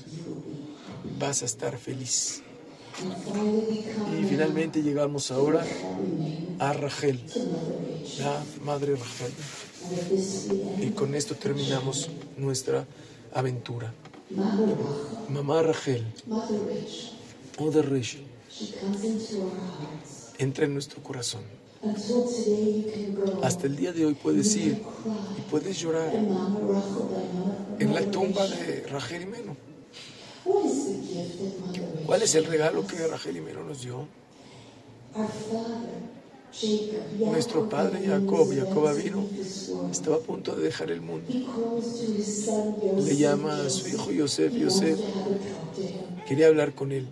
Vas 1.18 1.42
a 1.42 1.44
estar 1.44 1.78
feliz. 1.78 2.42
Y 4.20 4.24
finalmente 4.24 4.82
llegamos 4.82 5.30
ahora 5.30 5.64
a 6.58 6.72
Rachel, 6.74 7.20
la 8.18 8.42
madre 8.62 8.94
Rachel. 8.96 9.32
Y 10.80 10.90
con 10.90 11.14
esto 11.14 11.34
terminamos 11.34 12.08
nuestra 12.36 12.86
aventura. 13.32 13.92
Mamá 15.28 15.62
Rachel, 15.62 16.06
Mother 17.58 17.90
Rachel. 17.90 18.24
entra 20.38 20.64
en 20.64 20.74
nuestro 20.74 21.02
corazón. 21.02 21.42
Hasta 23.42 23.66
el 23.66 23.76
día 23.76 23.92
de 23.92 24.06
hoy 24.06 24.14
puedes 24.14 24.54
ir 24.56 24.82
y 25.38 25.40
puedes 25.50 25.80
llorar 25.80 26.12
en 27.78 27.94
la 27.94 28.10
tumba 28.10 28.46
de 28.46 28.86
Rachel 28.88 29.22
y 29.22 29.26
Meno. 29.26 29.56
¿Cuál 32.06 32.22
es 32.22 32.34
el 32.34 32.44
regalo 32.44 32.86
que 32.86 33.06
Rachel 33.06 33.36
y 33.36 33.40
Meno 33.40 33.64
nos 33.64 33.82
dio? 33.82 34.06
Nuestro 37.18 37.68
padre 37.68 38.06
Jacob, 38.06 38.48
Jacob 38.54 38.94
vino, 38.96 39.24
estaba 39.90 40.16
a 40.16 40.20
punto 40.20 40.56
de 40.56 40.64
dejar 40.64 40.90
el 40.90 41.00
mundo. 41.00 41.26
Le 43.04 43.16
llama 43.16 43.64
a 43.64 43.70
su 43.70 43.88
hijo 43.88 44.10
Yosef, 44.10 44.52
Yosef. 44.54 44.98
Quería 46.26 46.48
hablar 46.48 46.74
con 46.74 46.92
él. 46.92 47.06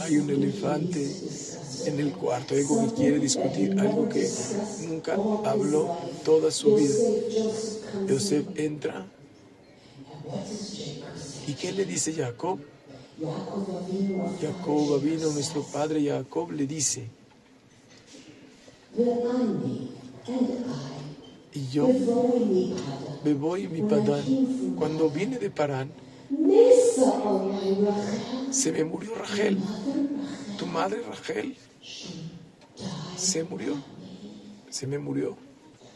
Hay 0.00 0.16
un 0.18 0.30
elefante 0.30 1.10
en 1.86 1.98
el 1.98 2.12
cuarto, 2.12 2.54
algo 2.54 2.86
que 2.86 2.94
quiere 2.94 3.18
discutir, 3.18 3.78
algo 3.80 4.08
que 4.08 4.30
nunca 4.88 5.16
habló 5.44 5.96
toda 6.24 6.50
su 6.50 6.74
vida. 6.74 6.94
Yosef 8.08 8.46
entra 8.56 9.06
y 11.46 11.54
¿qué 11.54 11.72
le 11.72 11.84
dice 11.84 12.12
Jacob? 12.12 12.60
Jacob 13.20 15.00
vino, 15.02 15.30
nuestro 15.30 15.62
padre 15.62 16.02
Jacob 16.04 16.52
le 16.52 16.66
dice, 16.66 17.06
y 21.52 21.68
yo 21.68 21.88
me 23.24 23.34
voy 23.34 23.68
mi 23.68 23.82
Padán. 23.82 24.74
Cuando 24.76 25.10
vine 25.10 25.38
de 25.38 25.50
Parán, 25.50 25.90
se 28.50 28.72
me 28.72 28.84
murió 28.84 29.14
Rachel, 29.14 29.58
tu 30.58 30.66
madre 30.66 31.02
Rachel, 31.02 31.56
se 33.16 33.44
murió, 33.44 33.74
se 34.70 34.86
me 34.86 34.98
murió. 34.98 35.36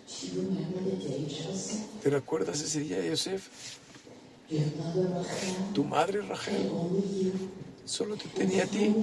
Joseph? 0.07 1.81
¿Te 2.03 2.11
recuerdas 2.11 2.61
ese 2.61 2.81
día, 2.81 3.03
Yosef? 3.05 3.49
Tu 5.73 5.85
madre 5.85 6.21
Rachel 6.21 6.71
solo 7.85 8.17
te 8.17 8.29
tenía 8.29 8.65
a 8.65 8.67
ti 8.67 8.95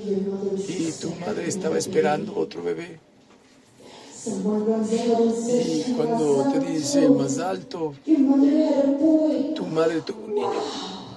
y 0.67 0.91
tu 0.99 1.13
madre 1.15 1.47
estaba 1.47 1.77
esperando 1.77 2.35
otro 2.35 2.63
bebé. 2.63 2.99
Y 4.25 5.93
cuando 5.93 6.51
te 6.51 6.59
dice 6.59 7.09
más 7.09 7.39
alto, 7.39 7.93
tu 9.55 9.65
madre 9.65 10.01
tuvo 10.01 10.25
un 10.25 10.35
niño. 10.35 10.51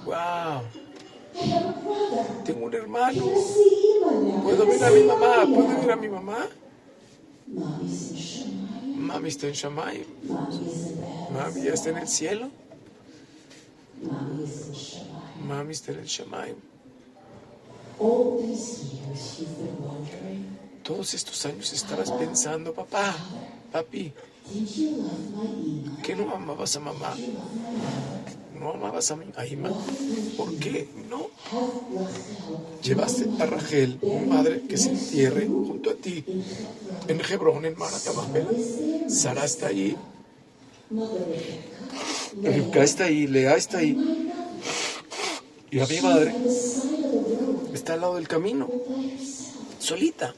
¡Wow! 0.05 0.63
Tengo 2.43 2.65
un 2.65 2.73
hermano. 2.73 3.23
¿Puedo 4.43 4.65
ver 4.65 4.83
a 4.83 4.89
mi 4.89 5.03
mamá? 5.03 5.45
¿Puedo 5.45 5.81
ver 5.81 5.91
a 5.91 5.95
mi 5.95 6.09
mamá? 6.09 6.47
Mami 8.95 9.29
está 9.29 9.47
en 9.47 9.53
the 9.53 9.69
Mami 11.31 11.67
está 11.67 11.89
en 11.89 11.97
el 11.97 12.07
cielo. 12.07 12.49
Mami 15.47 15.71
está 15.71 15.91
en 15.91 15.99
el 15.99 16.07
wondering, 17.99 18.65
Todos 20.83 21.13
estos 21.13 21.45
años 21.45 21.73
estabas 21.73 22.11
pensando, 22.11 22.73
papá, 22.73 23.15
papi? 23.71 24.13
¿qué 26.03 26.15
no 26.15 26.31
amabas 26.31 26.75
a 26.75 26.79
mamá? 26.79 27.15
¿No 28.59 28.71
amabas 28.71 29.11
a 29.11 29.15
mi 29.15 29.25
a 29.35 29.45
Ima? 29.45 29.69
¿Por 30.37 30.55
qué 30.57 30.87
no? 31.09 31.27
Llevaste 32.83 33.27
a 33.39 33.45
Rachel, 33.45 33.99
mi 34.01 34.25
madre, 34.27 34.63
que 34.67 34.77
se 34.77 34.89
entierre 34.89 35.47
junto 35.47 35.89
a 35.89 35.95
ti 35.95 36.23
en 37.07 37.21
Hebrón, 37.21 37.65
en 37.65 37.77
Maratabajela. 37.77 38.49
Sara 39.07 39.45
está 39.45 39.67
ahí, 39.67 39.97
Rivka 42.41 42.83
está 42.83 43.05
ahí, 43.05 43.27
Lea 43.27 43.55
está 43.55 43.79
ahí. 43.79 44.31
Y 45.71 45.79
a 45.79 45.87
mi 45.87 45.99
madre 46.01 46.33
está 47.73 47.93
al 47.93 48.01
lado 48.01 48.15
del 48.15 48.27
camino, 48.27 48.69
solita, 49.79 50.33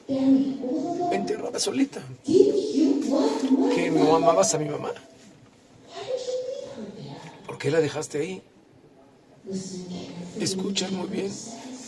enterrada 1.12 1.60
solita. 1.60 2.02
¿Que 2.26 3.92
no 3.92 4.16
amabas 4.16 4.54
a 4.54 4.58
mi 4.58 4.70
mamá? 4.70 4.92
¿Por 7.46 7.58
qué 7.58 7.72
la 7.72 7.80
dejaste 7.80 8.20
ahí? 8.20 8.42
Escucha 10.40 10.90
muy 10.90 11.08
bien 11.08 11.32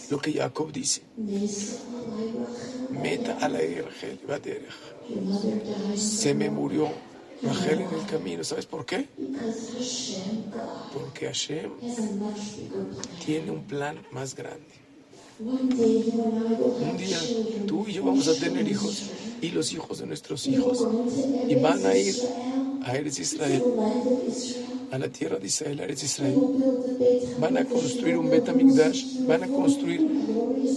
lo 0.09 0.19
que 0.19 0.33
Jacob 0.33 0.71
dice. 0.71 1.01
Meta 2.89 3.37
a 3.39 3.49
la 3.49 3.59
Se 5.95 6.33
me 6.33 6.49
murió 6.49 6.89
Rachel 7.41 7.81
en 7.81 7.99
el 7.99 8.05
camino. 8.05 8.43
¿Sabes 8.43 8.65
por 8.65 8.85
qué? 8.85 9.07
Porque 10.93 11.25
Hashem 11.27 11.71
tiene 13.25 13.51
un 13.51 13.63
plan 13.63 13.97
más 14.11 14.35
grande. 14.35 14.65
Un 15.39 16.97
día 16.97 17.17
tú 17.65 17.85
y 17.87 17.93
yo 17.93 18.03
vamos 18.03 18.27
a 18.27 18.35
tener 18.35 18.67
hijos 18.67 19.03
y 19.41 19.49
los 19.51 19.71
hijos 19.71 19.99
de 19.99 20.05
nuestros 20.05 20.45
hijos 20.47 20.85
y 21.47 21.55
van 21.55 21.85
a 21.85 21.95
ir 21.95 22.15
a 22.83 22.97
Eretz 22.97 23.19
Israel, 23.19 23.63
a 24.91 24.97
la 24.97 25.07
tierra 25.07 25.37
de 25.37 25.47
Israel, 25.47 25.79
a 25.79 25.83
Eretz 25.85 26.03
Israel. 26.03 26.35
Van 27.39 27.57
a 27.57 27.63
construir 27.63 28.17
un 28.17 28.29
Bet 28.29 28.49
Hamikdash, 28.49 29.25
van 29.25 29.43
a 29.43 29.47
construir 29.47 30.01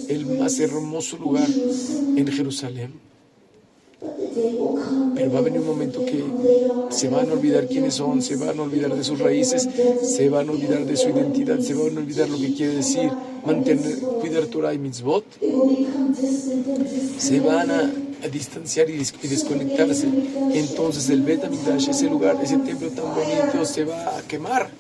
el 0.09 0.27
más 0.27 0.61
hermoso 0.61 1.17
lugar 1.17 1.49
en 1.49 2.27
Jerusalén. 2.29 3.12
Pero 5.15 5.31
va 5.31 5.39
a 5.39 5.43
venir 5.43 5.61
un 5.61 5.67
momento 5.67 6.05
que 6.05 6.25
se 6.91 7.09
van 7.09 7.29
a 7.31 7.33
olvidar 7.35 7.67
quiénes 7.69 7.95
son, 7.95 8.23
se 8.23 8.37
van 8.37 8.59
a 8.59 8.63
olvidar 8.63 8.95
de 8.95 9.05
sus 9.05 9.19
raíces, 9.19 9.69
se 10.03 10.29
van 10.29 10.49
a 10.49 10.53
olvidar 10.53 10.85
de 10.85 10.97
su 10.97 11.09
identidad, 11.11 11.59
se 11.61 11.75
van 11.75 11.97
a 11.97 12.01
olvidar 12.01 12.29
lo 12.29 12.39
que 12.39 12.55
quiere 12.55 12.75
decir 12.77 13.11
mantener, 13.45 13.99
cuidar 14.21 14.47
Torah 14.47 14.73
y 14.75 14.79
mitzvot, 14.79 15.25
se 17.19 17.41
van 17.41 17.71
a, 17.71 17.93
distanciar 18.33 18.89
y, 18.89 18.99
des- 18.99 19.15
y 19.23 19.27
desconectarse. 19.29 20.07
Entonces 20.55 21.11
el 21.11 21.23
Bet 21.23 21.45
HaMikdash, 21.45 21.89
ese 21.89 22.09
lugar, 22.09 22.39
ese 22.43 22.57
templo 22.59 22.89
tan 22.91 23.07
bonito, 23.15 23.65
se 23.65 23.85
va 23.85 24.17
a 24.17 24.23
quemar. 24.23 24.71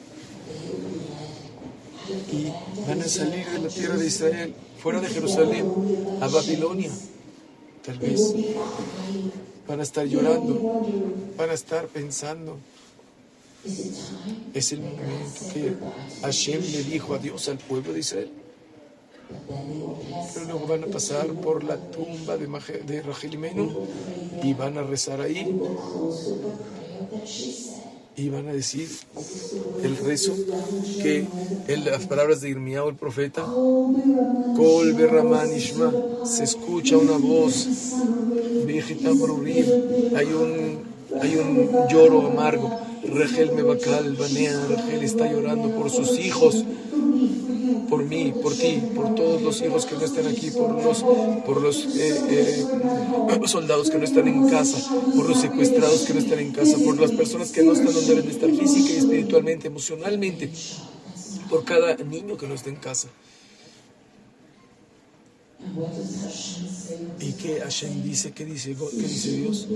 Y 2.30 2.46
van 2.88 3.00
a 3.00 3.08
salir 3.08 3.44
de 3.52 3.58
la 3.58 3.68
tierra 3.68 3.96
de 3.96 4.06
Israel, 4.06 4.54
fuera 4.82 5.00
de 5.00 5.08
Jerusalén, 5.08 5.66
a 6.20 6.28
Babilonia. 6.28 6.90
Tal 7.84 7.98
vez 7.98 8.32
van 9.66 9.80
a 9.80 9.82
estar 9.82 10.06
llorando, 10.06 10.84
van 11.36 11.50
a 11.50 11.54
estar 11.54 11.86
pensando. 11.86 12.58
Es 14.54 14.72
el 14.72 14.80
momento 14.80 15.40
que 15.52 15.74
Hashem 16.22 16.60
le 16.60 16.82
dijo 16.82 17.14
adiós 17.14 17.48
al 17.48 17.58
pueblo 17.58 17.92
de 17.92 18.00
Israel. 18.00 18.30
Pero 20.34 20.46
luego 20.46 20.66
van 20.66 20.84
a 20.84 20.86
pasar 20.88 21.26
por 21.28 21.64
la 21.64 21.76
tumba 21.76 22.36
de, 22.36 23.02
Rachel 23.02 23.34
Imenu 23.34 23.86
y 24.42 24.52
van 24.52 24.78
a 24.78 24.82
rezar 24.82 25.20
ahí 25.20 25.58
y 28.16 28.28
van 28.28 28.48
a 28.48 28.52
decir 28.52 28.88
el 29.82 29.96
rezo 29.96 30.34
que 31.02 31.26
las 31.84 32.06
palabras 32.06 32.40
de 32.40 32.50
Irmiao 32.50 32.88
el 32.88 32.96
profeta 32.96 33.42
Kol 33.42 34.96
Ishma 35.56 35.92
se 36.24 36.44
escucha 36.44 36.98
una 36.98 37.16
voz 37.16 37.68
hay 40.16 40.26
un 40.26 40.92
hay 41.20 41.36
un 41.36 41.70
lloro 41.88 42.26
amargo 42.26 42.70
Rachel 43.04 43.52
Mebakal 43.52 44.16
Banea 44.16 44.66
Rachel 44.68 45.02
está 45.02 45.30
llorando 45.30 45.70
por 45.70 45.90
sus 45.90 46.18
hijos 46.18 46.64
por 47.92 48.06
mí, 48.06 48.32
por 48.32 48.54
ti, 48.54 48.82
por 48.94 49.14
todos 49.14 49.42
los 49.42 49.60
hijos 49.60 49.84
que 49.84 49.94
no 49.96 50.00
están 50.06 50.26
aquí, 50.26 50.50
por 50.50 50.82
los, 50.82 51.04
por 51.44 51.60
los 51.60 51.84
eh, 51.94 52.22
eh, 52.30 53.40
soldados 53.44 53.90
que 53.90 53.98
no 53.98 54.04
están 54.04 54.28
en 54.28 54.48
casa, 54.48 54.78
por 55.14 55.28
los 55.28 55.38
secuestrados 55.38 56.00
que 56.06 56.14
no 56.14 56.20
están 56.20 56.38
en 56.38 56.52
casa, 56.52 56.78
por 56.82 56.98
las 56.98 57.12
personas 57.12 57.50
que 57.50 57.62
no 57.62 57.74
están 57.74 57.92
donde 57.92 58.14
deben 58.14 58.30
estar 58.30 58.48
física 58.48 58.94
y 58.94 58.96
espiritualmente, 58.96 59.66
emocionalmente, 59.66 60.50
por 61.50 61.64
cada 61.64 61.94
niño 61.96 62.38
que 62.38 62.46
no 62.46 62.54
está 62.54 62.70
en 62.70 62.76
casa. 62.76 63.08
¿Y 67.20 67.32
qué 67.32 67.60
Hashem 67.60 68.02
dice? 68.02 68.32
¿Qué 68.32 68.46
dice, 68.46 68.74
qué 68.74 69.02
dice 69.02 69.30
Dios? 69.32 69.68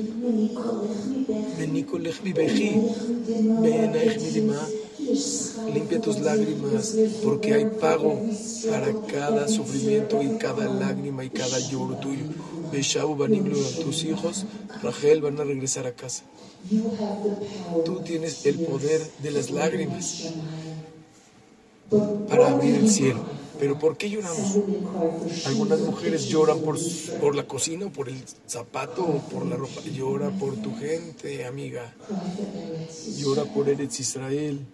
Limpia 5.72 6.00
tus 6.00 6.18
lágrimas, 6.20 6.94
porque 7.22 7.54
hay 7.54 7.66
pago 7.66 8.20
para 8.68 8.92
cada 9.07 9.48
sufrimiento 9.48 10.22
y 10.22 10.36
cada 10.38 10.66
lágrima 10.68 11.24
y 11.24 11.30
cada 11.30 11.59
lloro 11.59 11.96
tuyo. 11.96 12.24
Beshabu 12.72 13.16
Baniblu, 13.16 13.59
tus 13.82 14.04
hijos, 14.04 14.44
Rachel, 14.82 15.20
van 15.22 15.38
a 15.40 15.44
regresar 15.44 15.86
a 15.86 15.92
casa. 15.92 16.24
Tú 17.84 18.00
tienes 18.00 18.44
el 18.46 18.59
poder 18.59 19.00
de 19.22 19.30
las 19.30 19.50
lágrimas 19.50 20.32
para 22.28 22.50
abrir 22.50 22.74
el 22.74 22.90
cielo. 22.90 23.36
Pero 23.59 23.78
¿por 23.78 23.96
qué 23.96 24.11
lloramos? 24.11 24.59
Algunas 25.46 25.80
mujeres 25.80 26.26
lloran 26.26 26.61
por, 26.61 26.78
por 27.20 27.34
la 27.34 27.46
cocina, 27.46 27.90
por 27.90 28.09
el 28.09 28.22
zapato, 28.46 29.02
o 29.02 29.18
por 29.28 29.46
la 29.46 29.57
ropa. 29.57 29.80
Llora 29.82 30.30
por 30.30 30.57
tu 30.57 30.76
gente, 30.76 31.46
amiga. 31.46 31.94
Llora 33.16 33.44
por 33.44 33.68
Eretz 33.68 34.00
Israel. 34.00 34.66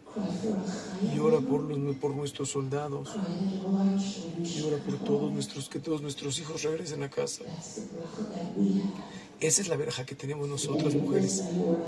Llora 1.15 1.41
por, 1.41 1.63
los, 1.63 1.97
por 1.97 2.15
nuestros 2.15 2.51
soldados. 2.51 3.09
Llora 4.43 4.79
por 4.79 4.99
todos 5.05 5.33
nuestros, 5.33 5.69
que 5.69 5.79
todos 5.79 6.03
nuestros 6.03 6.39
hijos 6.39 6.63
regresen 6.63 7.03
a 7.03 7.11
casa. 7.11 7.45
Esa 9.41 9.61
es 9.61 9.69
la 9.69 9.77
verja 9.77 10.07
que 10.07 10.15
tenemos 10.15 10.49
nosotras 10.49 10.95
mujeres. 10.95 11.43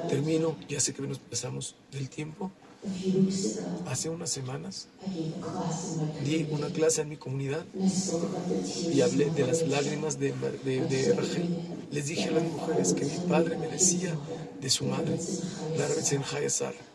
Termino, 0.08 0.56
ya 0.68 0.80
sé 0.80 0.92
que 0.94 1.02
nos 1.02 1.18
pasamos 1.18 1.76
del 1.92 2.08
tiempo. 2.08 2.50
Hace 3.86 4.08
unas 4.10 4.30
semanas 4.30 4.88
di 6.24 6.46
una 6.50 6.68
clase 6.68 7.02
en 7.02 7.08
mi 7.08 7.16
comunidad 7.16 7.64
y 8.92 9.00
hablé 9.00 9.30
de 9.30 9.46
las 9.46 9.66
lágrimas 9.66 10.18
de, 10.18 10.34
de, 10.64 10.80
de 10.86 11.14
Rachel. 11.14 11.48
Les 11.90 12.06
dije 12.06 12.28
a 12.28 12.32
las 12.32 12.42
mujeres 12.42 12.92
que 12.92 13.04
mi 13.04 13.18
padre 13.28 13.56
me 13.56 13.68
decía 13.68 14.14
de 14.60 14.70
su 14.70 14.84
madre, 14.86 15.18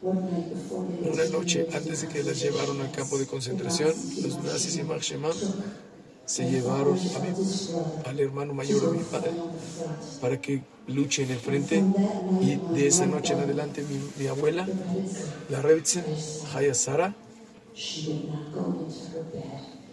Una 0.02 1.26
noche 1.32 1.68
antes 1.74 2.02
de 2.02 2.08
que 2.08 2.24
las 2.24 2.42
llevaron 2.42 2.82
al 2.82 2.92
campo 2.92 3.18
de 3.18 3.26
concentración, 3.26 3.94
los 4.22 4.44
nazis 4.44 4.76
y 4.78 4.84
Mark 4.84 5.02
Shemam 5.02 5.34
se 6.30 6.44
llevaron 6.50 6.94
mi- 6.94 8.06
al 8.06 8.20
hermano 8.20 8.54
mayor 8.54 8.92
de 8.92 8.98
mi 8.98 9.04
padre 9.04 9.32
para 10.22 10.40
que 10.40 10.62
luche 10.88 11.24
en 11.24 11.32
el 11.32 11.40
frente 11.40 11.84
y 12.42 12.56
de 12.76 12.88
esa 12.88 13.06
noche 13.08 13.34
en 13.34 13.40
adelante 13.40 13.84
mi, 13.90 14.00
mi 14.24 14.28
abuela, 14.28 14.68
la 15.50 15.62
bed. 15.62 15.84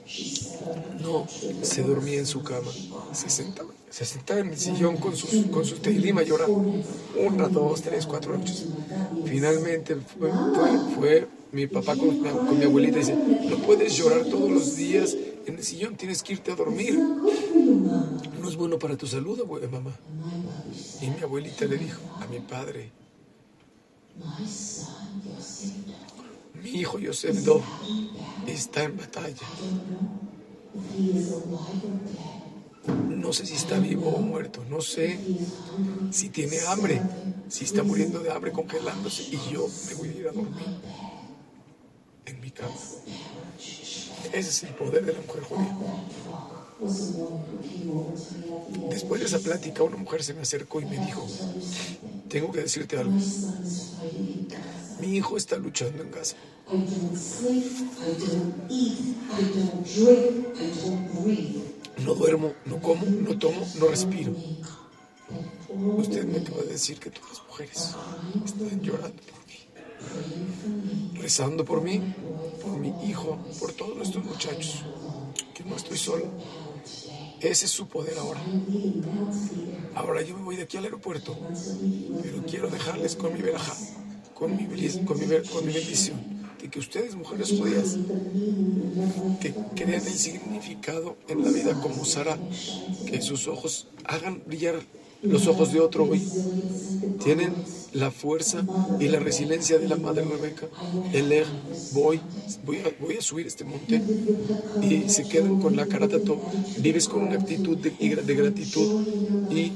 She 0.09 0.24
said, 0.37 1.01
no 1.01 1.26
se 1.62 1.82
dormía 1.82 2.18
en 2.20 2.26
su 2.26 2.43
cama, 2.43 2.70
se 3.12 3.28
sentaba, 3.28 3.70
se 3.91 4.05
sentaba 4.05 4.39
en 4.41 4.51
el 4.51 4.57
sillón 4.59 4.97
con 4.99 5.16
sus, 5.16 5.47
con 5.51 5.64
sus 5.64 5.80
tehilim 5.82 6.18
a 6.18 6.22
llorar. 6.22 6.49
Una, 6.49 7.49
dos, 7.49 7.82
tres, 7.82 8.07
cuatro 8.07 8.37
noches. 8.39 8.66
Finalmente 9.24 9.97
fue, 9.97 10.30
fue- 10.30 10.95
fue 10.95 11.28
mi 11.53 11.66
papá 11.66 11.97
con, 11.97 12.18
con 12.18 12.59
mi 12.59 12.64
abuelita 12.66 12.99
y 12.99 13.01
dice, 13.01 13.16
no 13.51 13.57
puedes 13.66 13.97
llorar 13.97 14.24
todos 14.26 14.51
los 14.51 14.76
días 14.76 15.16
en 15.47 15.55
el 15.57 15.64
sillón, 15.64 15.97
tienes 15.97 16.22
que 16.22 16.34
irte 16.34 16.53
a 16.53 16.57
dormir. 16.57 16.99
No 16.99 18.49
es 18.49 18.57
bueno 18.57 18.78
para 18.78 18.97
tu 18.97 19.07
salud, 19.07 19.40
abue- 19.40 19.68
mamá. 19.70 19.92
Y 21.01 21.11
mi 21.11 21.20
abuelita 21.22 21.64
le 21.66 21.76
dijo 21.78 22.01
a 22.20 22.26
mi 22.26 22.40
padre, 22.40 22.90
mi 26.62 26.70
hijo 26.70 26.99
Yosef 26.99 27.44
Do 27.44 27.62
está 28.47 28.82
en 28.84 28.97
batalla. 28.97 29.47
No 33.09 33.32
sé 33.32 33.47
si 33.47 33.55
está 33.55 33.78
vivo 33.78 34.11
o 34.11 34.20
muerto, 34.20 34.62
no 34.70 34.80
sé 34.80 35.18
si 36.11 36.28
tiene 36.30 36.59
hambre, 36.68 37.03
si 37.49 37.64
está 37.64 37.82
muriendo 37.82 38.20
de 38.20 38.30
hambre 38.32 38.53
congelándose 38.53 39.22
y 39.24 39.38
yo 39.53 39.66
me 39.88 39.94
voy 39.94 40.09
a 40.09 40.12
ir 40.12 40.28
a 40.28 40.32
dormir 40.32 40.66
en 42.26 42.40
mi 42.40 42.51
cama. 42.51 42.74
Ese 44.33 44.51
es 44.51 44.62
el 44.64 44.74
poder 44.74 45.05
de 45.05 45.12
la 45.12 45.20
mujer 45.20 45.43
judía. 45.45 45.77
Después 48.91 49.20
de 49.20 49.27
esa 49.27 49.39
plática, 49.39 49.83
una 49.83 49.97
mujer 49.97 50.22
se 50.22 50.35
me 50.35 50.43
acercó 50.43 50.81
y 50.81 50.85
me 50.85 50.99
dijo, 50.99 51.27
tengo 52.29 52.53
que 52.53 52.61
decirte 52.61 52.99
algo. 52.99 53.14
Mi 55.01 55.16
hijo 55.16 55.37
está 55.37 55.57
luchando 55.57 56.03
en 56.03 56.11
Gaza. 56.11 56.37
No 62.05 62.14
duermo, 62.14 62.53
no 62.66 62.81
como, 62.81 63.07
no 63.07 63.39
tomo, 63.39 63.66
no 63.79 63.89
respiro. 63.89 64.35
Usted 65.68 66.24
me 66.24 66.41
puede 66.41 66.68
decir 66.68 66.99
que 66.99 67.11
todas 67.11 67.31
las 67.31 67.43
mujeres 67.47 67.95
están 68.45 68.81
llorando 68.81 69.22
por 69.22 69.47
mí, 69.47 69.65
rezando 71.14 71.64
por 71.64 71.82
mí, 71.82 72.01
por 72.62 72.78
mi 72.78 72.92
hijo, 73.09 73.38
por 73.59 73.72
todos 73.72 73.97
nuestros 73.97 74.24
muchachos, 74.24 74.84
que 75.55 75.64
no 75.64 75.76
estoy 75.76 75.99
solo. 75.99 76.24
Ese 77.40 77.66
es 77.66 77.70
su 77.70 77.86
poder 77.86 78.18
ahora. 78.18 78.40
Ahora 79.94 80.22
yo 80.22 80.36
me 80.36 80.44
voy 80.44 80.57
de 80.57 80.62
aquí 80.62 80.76
al 80.76 80.84
aeropuerto, 80.84 81.36
pero 82.22 82.42
quiero 82.47 82.68
dejarles 82.68 83.16
con 83.16 83.32
mi 83.34 83.40
veraja, 83.40 83.74
con 84.34 84.57
mi, 84.57 84.66
con 85.05 85.18
mi, 85.18 85.26
con 85.49 85.66
mi 85.66 85.72
bendición, 85.72 86.18
de 86.61 86.70
que 86.70 86.78
ustedes, 86.78 87.14
mujeres 87.14 87.51
judías, 87.51 87.97
que 89.40 89.84
den 89.84 89.94
el 89.94 90.18
significado 90.18 91.16
en 91.28 91.42
la 91.44 91.51
vida 91.51 91.80
como 91.80 92.05
Sara, 92.05 92.38
que 93.07 93.20
sus 93.20 93.49
ojos 93.49 93.88
hagan 94.05 94.42
brillar 94.47 94.80
los 95.22 95.47
ojos 95.47 95.72
de 95.72 95.80
otro 95.80 96.05
hoy. 96.05 96.22
Tienen 97.22 97.55
la 97.97 98.11
fuerza 98.11 98.62
y 99.01 99.09
la 99.09 99.18
resiliencia 99.18 99.78
de 99.78 99.88
la 99.88 99.97
madre 99.97 100.24
Rebeca. 100.24 100.66
El 101.12 101.44
voy, 101.92 102.20
voy 102.64 102.78
a, 102.78 102.90
voy 103.01 103.16
a 103.16 103.22
subir 103.22 103.47
este 103.47 103.64
monte 103.64 104.03
y 104.82 105.09
se 105.09 105.26
quedan 105.28 105.61
con 105.61 105.76
la 105.76 105.86
cara 105.86 106.07
todo. 106.09 106.40
Vives 106.78 107.09
con 107.09 107.22
una 107.22 107.36
actitud 107.36 107.76
de, 107.78 108.34
gratitud 108.34 109.07
y 109.51 109.72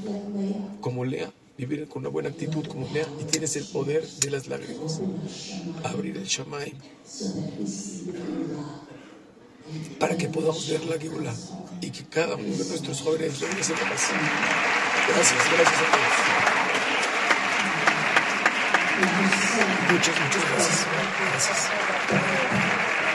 como 0.81 1.03
Lea, 1.03 1.31
vivir 1.57 1.87
con 1.87 2.01
una 2.01 2.09
buena 2.09 2.29
actitud 2.29 2.65
como 2.67 2.87
Lea 2.93 3.07
y 3.19 3.23
tienes 3.25 3.55
el 3.55 3.65
poder 3.65 4.07
de 4.07 4.29
las 4.29 4.47
lágrimas. 4.47 5.01
Abrir 5.83 6.17
el 6.17 6.25
Shamay 6.25 6.73
para 9.99 10.15
que 10.17 10.27
podamos 10.27 10.69
ver 10.69 10.83
la 10.85 10.99
Geula 10.99 11.33
y 11.81 11.89
que 11.89 12.03
cada 12.05 12.35
uno 12.35 12.55
de 12.55 12.65
nuestros 12.65 13.01
jóvenes 13.01 13.39
regrese 13.39 13.73
a 13.73 13.77
casa. 13.77 14.13
Gracias, 15.07 15.39
gracias 15.53 15.75
a 15.75 15.91
todos. 15.91 16.50
Muchas, 19.91 20.17
muchas 20.21 20.41
gracias. 20.51 20.87
Gracias. 21.31 22.80